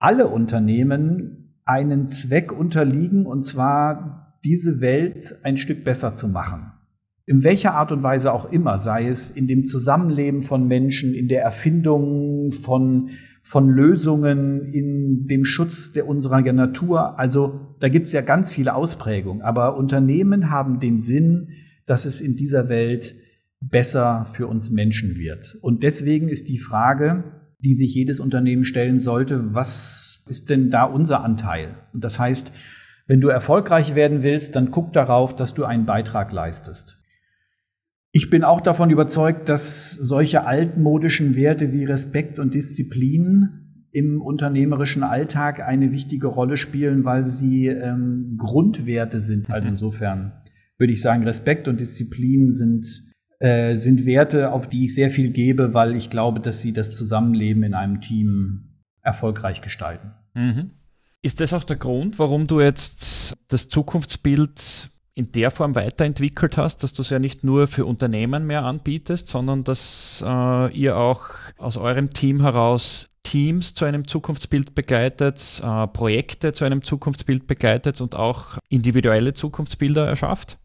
alle 0.00 0.26
Unternehmen 0.26 1.45
einen 1.66 2.06
Zweck 2.06 2.52
unterliegen, 2.52 3.26
und 3.26 3.44
zwar 3.44 4.38
diese 4.44 4.80
Welt 4.80 5.38
ein 5.42 5.56
Stück 5.56 5.84
besser 5.84 6.14
zu 6.14 6.28
machen 6.28 6.72
in 7.26 7.42
welcher 7.42 7.74
Art 7.74 7.90
und 7.90 8.04
Weise 8.04 8.32
auch 8.32 8.50
immer, 8.50 8.78
sei 8.78 9.08
es 9.08 9.30
in 9.30 9.48
dem 9.48 9.64
Zusammenleben 9.64 10.40
von 10.40 10.66
Menschen, 10.68 11.12
in 11.12 11.26
der 11.26 11.42
Erfindung 11.42 12.52
von, 12.52 13.10
von 13.42 13.68
Lösungen, 13.68 14.64
in 14.64 15.26
dem 15.26 15.44
Schutz 15.44 15.92
der 15.92 16.06
unserer 16.06 16.40
Natur. 16.52 17.18
Also 17.18 17.74
da 17.80 17.88
gibt 17.88 18.06
es 18.06 18.12
ja 18.12 18.20
ganz 18.20 18.52
viele 18.52 18.74
Ausprägungen. 18.74 19.42
Aber 19.42 19.76
Unternehmen 19.76 20.50
haben 20.50 20.78
den 20.78 21.00
Sinn, 21.00 21.48
dass 21.84 22.04
es 22.04 22.20
in 22.20 22.36
dieser 22.36 22.68
Welt 22.68 23.16
besser 23.60 24.24
für 24.32 24.46
uns 24.46 24.70
Menschen 24.70 25.16
wird. 25.16 25.58
Und 25.62 25.82
deswegen 25.82 26.28
ist 26.28 26.48
die 26.48 26.58
Frage, 26.58 27.24
die 27.58 27.74
sich 27.74 27.92
jedes 27.92 28.20
Unternehmen 28.20 28.62
stellen 28.62 29.00
sollte, 29.00 29.52
was 29.52 30.05
ist 30.28 30.50
denn 30.50 30.70
da 30.70 30.84
unser 30.84 31.22
Anteil? 31.22 31.76
Und 31.92 32.04
das 32.04 32.18
heißt, 32.18 32.52
wenn 33.06 33.20
du 33.20 33.28
erfolgreich 33.28 33.94
werden 33.94 34.22
willst, 34.22 34.56
dann 34.56 34.70
guck 34.70 34.92
darauf, 34.92 35.36
dass 35.36 35.54
du 35.54 35.64
einen 35.64 35.86
Beitrag 35.86 36.32
leistest. 36.32 36.98
Ich 38.12 38.30
bin 38.30 38.44
auch 38.44 38.60
davon 38.60 38.90
überzeugt, 38.90 39.48
dass 39.48 39.90
solche 39.90 40.46
altmodischen 40.46 41.36
Werte 41.36 41.72
wie 41.72 41.84
Respekt 41.84 42.38
und 42.38 42.54
Disziplin 42.54 43.84
im 43.92 44.20
unternehmerischen 44.20 45.02
Alltag 45.02 45.60
eine 45.60 45.92
wichtige 45.92 46.26
Rolle 46.26 46.56
spielen, 46.56 47.04
weil 47.04 47.24
sie 47.26 47.66
ähm, 47.66 48.36
Grundwerte 48.38 49.20
sind. 49.20 49.50
Also 49.50 49.70
insofern 49.70 50.32
würde 50.78 50.92
ich 50.92 51.00
sagen, 51.00 51.22
Respekt 51.24 51.68
und 51.68 51.80
Disziplin 51.80 52.50
sind, 52.50 53.04
äh, 53.38 53.76
sind 53.76 54.04
Werte, 54.04 54.52
auf 54.52 54.68
die 54.68 54.86
ich 54.86 54.94
sehr 54.94 55.10
viel 55.10 55.30
gebe, 55.30 55.72
weil 55.72 55.94
ich 55.94 56.10
glaube, 56.10 56.40
dass 56.40 56.60
sie 56.60 56.72
das 56.72 56.94
Zusammenleben 56.94 57.62
in 57.62 57.74
einem 57.74 58.00
Team 58.00 58.75
erfolgreich 59.06 59.62
gestalten. 59.62 60.12
Mhm. 60.34 60.72
Ist 61.22 61.40
das 61.40 61.52
auch 61.52 61.64
der 61.64 61.76
Grund, 61.76 62.18
warum 62.18 62.46
du 62.46 62.60
jetzt 62.60 63.36
das 63.48 63.68
Zukunftsbild 63.68 64.90
in 65.14 65.32
der 65.32 65.50
Form 65.50 65.74
weiterentwickelt 65.74 66.58
hast, 66.58 66.82
dass 66.82 66.92
du 66.92 67.02
es 67.02 67.10
ja 67.10 67.18
nicht 67.18 67.42
nur 67.42 67.68
für 67.68 67.86
Unternehmen 67.86 68.46
mehr 68.46 68.64
anbietest, 68.64 69.28
sondern 69.28 69.64
dass 69.64 70.22
äh, 70.26 70.76
ihr 70.76 70.96
auch 70.96 71.30
aus 71.56 71.78
eurem 71.78 72.12
Team 72.12 72.42
heraus 72.42 73.08
Teams 73.22 73.74
zu 73.74 73.86
einem 73.86 74.06
Zukunftsbild 74.06 74.74
begleitet, 74.74 75.62
äh, 75.64 75.86
Projekte 75.86 76.52
zu 76.52 76.64
einem 76.64 76.82
Zukunftsbild 76.82 77.46
begleitet 77.46 78.00
und 78.00 78.14
auch 78.14 78.58
individuelle 78.68 79.32
Zukunftsbilder 79.32 80.06
erschafft? 80.06 80.58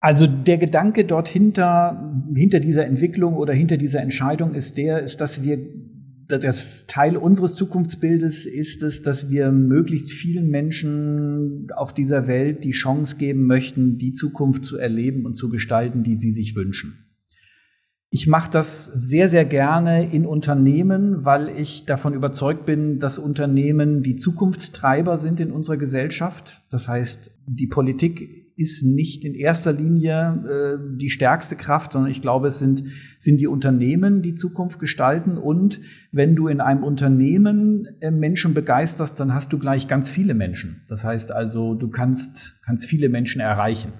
Also 0.00 0.26
der 0.26 0.58
Gedanke 0.58 1.04
dort 1.04 1.26
hinter, 1.26 2.14
hinter 2.34 2.60
dieser 2.60 2.86
Entwicklung 2.86 3.34
oder 3.34 3.52
hinter 3.52 3.76
dieser 3.76 4.00
Entscheidung 4.00 4.54
ist 4.54 4.76
der, 4.76 5.00
ist, 5.00 5.20
dass 5.20 5.42
wir 5.42 5.58
das 6.28 6.86
Teil 6.86 7.16
unseres 7.16 7.54
Zukunftsbildes 7.54 8.46
ist 8.46 8.82
es, 8.82 9.02
dass 9.02 9.30
wir 9.30 9.52
möglichst 9.52 10.10
vielen 10.10 10.48
Menschen 10.48 11.68
auf 11.74 11.94
dieser 11.94 12.26
Welt 12.26 12.64
die 12.64 12.72
Chance 12.72 13.16
geben 13.16 13.46
möchten, 13.46 13.98
die 13.98 14.12
Zukunft 14.12 14.64
zu 14.64 14.76
erleben 14.76 15.24
und 15.24 15.34
zu 15.34 15.48
gestalten, 15.48 16.02
die 16.02 16.16
sie 16.16 16.30
sich 16.30 16.56
wünschen. 16.56 17.05
Ich 18.16 18.26
mache 18.26 18.50
das 18.50 18.86
sehr, 18.86 19.28
sehr 19.28 19.44
gerne 19.44 20.10
in 20.10 20.24
Unternehmen, 20.24 21.26
weil 21.26 21.50
ich 21.50 21.84
davon 21.84 22.14
überzeugt 22.14 22.64
bin, 22.64 22.98
dass 22.98 23.18
Unternehmen 23.18 24.02
die 24.02 24.16
Zukunftstreiber 24.16 25.18
sind 25.18 25.38
in 25.38 25.52
unserer 25.52 25.76
Gesellschaft. 25.76 26.62
Das 26.70 26.88
heißt, 26.88 27.30
die 27.46 27.66
Politik 27.66 28.54
ist 28.56 28.82
nicht 28.82 29.22
in 29.22 29.34
erster 29.34 29.74
Linie 29.74 30.42
äh, 30.48 30.96
die 30.96 31.10
stärkste 31.10 31.56
Kraft, 31.56 31.92
sondern 31.92 32.10
ich 32.10 32.22
glaube, 32.22 32.48
es 32.48 32.58
sind, 32.58 32.84
sind 33.18 33.38
die 33.38 33.48
Unternehmen, 33.48 34.22
die 34.22 34.34
Zukunft 34.34 34.78
gestalten. 34.78 35.36
Und 35.36 35.78
wenn 36.10 36.34
du 36.34 36.48
in 36.48 36.62
einem 36.62 36.84
Unternehmen 36.84 37.86
äh, 38.00 38.10
Menschen 38.10 38.54
begeisterst, 38.54 39.20
dann 39.20 39.34
hast 39.34 39.52
du 39.52 39.58
gleich 39.58 39.88
ganz 39.88 40.08
viele 40.08 40.32
Menschen. 40.32 40.80
Das 40.88 41.04
heißt 41.04 41.32
also, 41.32 41.74
du 41.74 41.90
kannst, 41.90 42.56
kannst 42.64 42.86
viele 42.86 43.10
Menschen 43.10 43.42
erreichen 43.42 43.92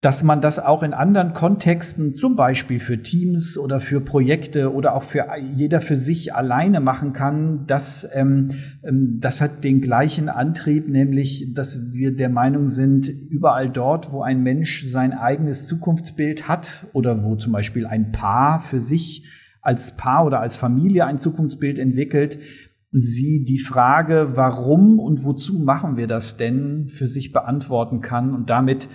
dass 0.00 0.22
man 0.22 0.40
das 0.40 0.60
auch 0.60 0.84
in 0.84 0.94
anderen 0.94 1.32
Kontexten, 1.32 2.14
zum 2.14 2.36
Beispiel 2.36 2.78
für 2.78 3.02
Teams 3.02 3.58
oder 3.58 3.80
für 3.80 4.00
Projekte 4.00 4.72
oder 4.72 4.94
auch 4.94 5.02
für 5.02 5.26
jeder 5.56 5.80
für 5.80 5.96
sich 5.96 6.36
alleine 6.36 6.78
machen 6.78 7.12
kann, 7.12 7.66
das, 7.66 8.08
ähm, 8.12 8.50
ähm, 8.84 9.18
das 9.18 9.40
hat 9.40 9.64
den 9.64 9.80
gleichen 9.80 10.28
Antrieb, 10.28 10.88
nämlich, 10.88 11.52
dass 11.52 11.92
wir 11.92 12.14
der 12.14 12.28
Meinung 12.28 12.68
sind, 12.68 13.08
überall 13.08 13.70
dort, 13.70 14.12
wo 14.12 14.22
ein 14.22 14.40
Mensch 14.40 14.86
sein 14.86 15.12
eigenes 15.12 15.66
Zukunftsbild 15.66 16.46
hat 16.46 16.86
oder 16.92 17.24
wo 17.24 17.34
zum 17.34 17.52
Beispiel 17.52 17.84
ein 17.84 18.12
Paar 18.12 18.60
für 18.60 18.80
sich 18.80 19.24
als 19.62 19.96
Paar 19.96 20.24
oder 20.24 20.38
als 20.38 20.56
Familie 20.56 21.06
ein 21.06 21.18
Zukunftsbild 21.18 21.76
entwickelt, 21.76 22.38
sie 22.92 23.44
die 23.44 23.58
Frage, 23.58 24.30
warum 24.34 25.00
und 25.00 25.24
wozu 25.24 25.58
machen 25.58 25.96
wir 25.96 26.06
das 26.06 26.36
denn, 26.36 26.88
für 26.88 27.08
sich 27.08 27.32
beantworten 27.32 28.00
kann 28.00 28.32
und 28.32 28.48
damit 28.48 28.88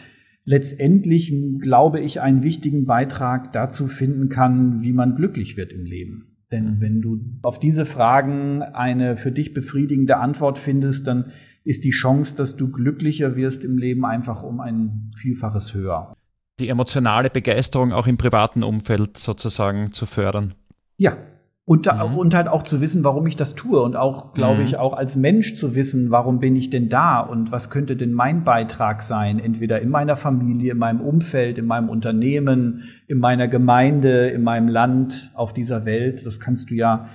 letztendlich, 0.45 1.33
glaube 1.59 1.99
ich, 1.99 2.21
einen 2.21 2.43
wichtigen 2.43 2.85
Beitrag 2.85 3.53
dazu 3.53 3.87
finden 3.87 4.29
kann, 4.29 4.81
wie 4.81 4.93
man 4.93 5.15
glücklich 5.15 5.57
wird 5.57 5.73
im 5.73 5.85
Leben. 5.85 6.37
Denn 6.51 6.75
mhm. 6.75 6.81
wenn 6.81 7.01
du 7.01 7.19
auf 7.41 7.59
diese 7.59 7.85
Fragen 7.85 8.61
eine 8.61 9.15
für 9.15 9.31
dich 9.31 9.53
befriedigende 9.53 10.17
Antwort 10.17 10.57
findest, 10.57 11.07
dann 11.07 11.31
ist 11.63 11.83
die 11.83 11.91
Chance, 11.91 12.35
dass 12.35 12.55
du 12.55 12.69
glücklicher 12.69 13.35
wirst 13.35 13.63
im 13.63 13.77
Leben 13.77 14.05
einfach 14.05 14.43
um 14.43 14.59
ein 14.59 15.11
Vielfaches 15.15 15.73
höher. 15.73 16.13
Die 16.59 16.69
emotionale 16.69 17.29
Begeisterung 17.29 17.93
auch 17.93 18.05
im 18.05 18.17
privaten 18.17 18.63
Umfeld 18.63 19.17
sozusagen 19.17 19.91
zu 19.91 20.05
fördern. 20.05 20.53
Ja, 20.97 21.17
und, 21.65 21.85
da, 21.85 22.05
mhm. 22.05 22.17
und 22.17 22.35
halt 22.35 22.49
auch 22.49 22.63
zu 22.63 22.81
wissen, 22.81 23.05
warum 23.05 23.25
ich 23.25 23.37
das 23.37 23.55
tue 23.55 23.81
und 23.81 23.95
auch, 23.95 24.33
glaube 24.33 24.59
mhm. 24.59 24.65
ich, 24.65 24.77
auch 24.77 24.93
als 24.93 25.15
Mensch 25.15 25.55
zu 25.55 25.75
wissen, 25.75 26.11
warum 26.11 26.39
bin 26.39 26.57
ich 26.57 26.69
denn 26.69 26.89
da 26.89 27.21
und 27.21 27.53
was 27.53 27.69
könnte 27.69 27.95
denn 27.95 28.11
mein 28.11 28.43
Beitrag 28.43 29.01
sein, 29.01 29.39
entweder 29.39 29.79
in 29.81 29.89
meiner 29.89 30.17
Familie, 30.17 30.73
in 30.73 30.77
meinem 30.77 30.99
Umfeld, 30.99 31.57
in 31.57 31.65
meinem 31.65 31.87
Unternehmen, 31.87 32.83
in 33.07 33.17
meiner 33.17 33.47
Gemeinde, 33.47 34.27
in 34.29 34.43
meinem 34.43 34.67
Land, 34.67 35.31
auf 35.35 35.53
dieser 35.53 35.85
Welt. 35.85 36.25
Das 36.25 36.41
kannst 36.41 36.69
du 36.69 36.75
ja, 36.75 37.07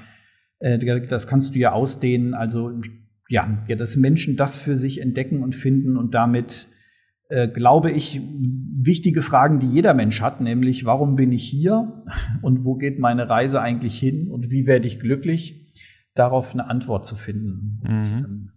äh, 0.61 0.79
das 0.79 1.27
kannst 1.27 1.55
du 1.55 1.59
ja 1.59 1.73
ausdehnen. 1.73 2.33
Also 2.33 2.73
ja, 3.29 3.63
ja, 3.69 3.77
dass 3.77 3.97
Menschen 3.97 4.39
das 4.39 4.59
für 4.59 4.77
sich 4.77 5.03
entdecken 5.03 5.43
und 5.43 5.55
finden 5.55 5.99
und 5.99 6.15
damit 6.15 6.69
äh, 7.29 7.49
glaube 7.49 7.91
ich, 7.91 8.21
wichtige 8.81 9.23
Fragen, 9.23 9.59
die 9.59 9.67
jeder 9.67 9.95
Mensch 9.95 10.21
hat, 10.21 10.41
nämlich 10.41 10.85
warum 10.85 11.17
bin 11.17 11.33
ich 11.33 11.45
hier 11.45 12.03
und 12.43 12.65
wo 12.65 12.77
geht 12.77 12.99
meine 12.99 13.29
Reise 13.29 13.61
eigentlich 13.61 13.99
hin 13.99 14.29
und 14.29 14.51
wie 14.51 14.67
werde 14.67 14.87
ich 14.87 14.99
glücklich, 14.99 15.73
darauf 16.15 16.53
eine 16.53 16.69
Antwort 16.69 17.05
zu 17.05 17.17
finden. 17.17 17.81
Mhm. 17.83 17.97
Und, 17.97 18.11
ähm, 18.11 18.51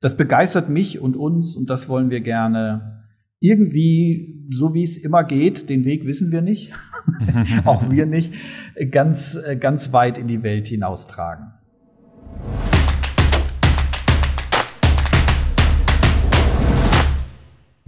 das 0.00 0.16
begeistert 0.16 0.70
mich 0.70 0.98
und 0.98 1.16
uns 1.16 1.56
und 1.56 1.68
das 1.70 1.88
wollen 1.88 2.10
wir 2.10 2.20
gerne 2.20 3.04
irgendwie, 3.38 4.46
so 4.50 4.74
wie 4.74 4.82
es 4.82 4.96
immer 4.96 5.24
geht, 5.24 5.68
den 5.68 5.84
Weg 5.84 6.04
wissen 6.04 6.32
wir 6.32 6.42
nicht, 6.42 6.72
auch 7.64 7.90
wir 7.90 8.06
nicht, 8.06 8.34
ganz, 8.90 9.36
äh, 9.36 9.56
ganz 9.56 9.92
weit 9.92 10.18
in 10.18 10.26
die 10.26 10.42
Welt 10.42 10.68
hinaustragen. 10.68 11.52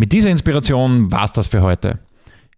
Mit 0.02 0.12
dieser 0.12 0.30
Inspiration 0.30 1.12
war 1.12 1.22
es 1.22 1.32
das 1.32 1.46
für 1.46 1.62
heute. 1.62 2.00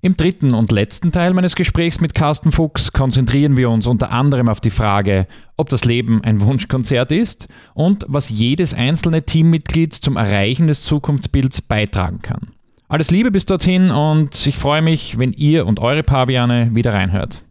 Im 0.00 0.16
dritten 0.16 0.54
und 0.54 0.72
letzten 0.72 1.12
Teil 1.12 1.35
meines 1.35 1.54
Gesprächs 1.54 2.00
mit 2.00 2.14
Carsten 2.14 2.52
Fuchs 2.52 2.94
konzentrieren 2.94 3.59
wir 3.59 3.68
uns 3.68 3.87
unter 3.87 4.11
anderem 4.12 4.48
auf 4.48 4.62
die 4.62 4.70
Frage, 4.70 5.26
ob 5.59 5.68
das 5.68 5.85
Leben 5.85 6.24
ein 6.24 6.40
Wunschkonzert 6.40 7.12
ist 7.12 7.48
und 7.74 8.07
was 8.09 8.30
jedes 8.30 8.72
einzelne 8.72 9.24
Teammitglied 9.24 9.92
zum 9.92 10.16
Erreichen 10.16 10.68
des 10.68 10.85
Zukunftsbilds 10.85 11.61
beitragen 11.61 12.20
kann. 12.22 12.48
Alles 12.88 13.11
Liebe 13.11 13.30
bis 13.30 13.44
dorthin 13.44 13.90
und 13.90 14.46
ich 14.46 14.57
freue 14.57 14.80
mich, 14.80 15.18
wenn 15.18 15.35
ihr 15.35 15.66
und 15.66 15.80
eure 15.80 16.02
Paviane 16.02 16.70
wieder 16.72 16.94
reinhört. 16.94 17.42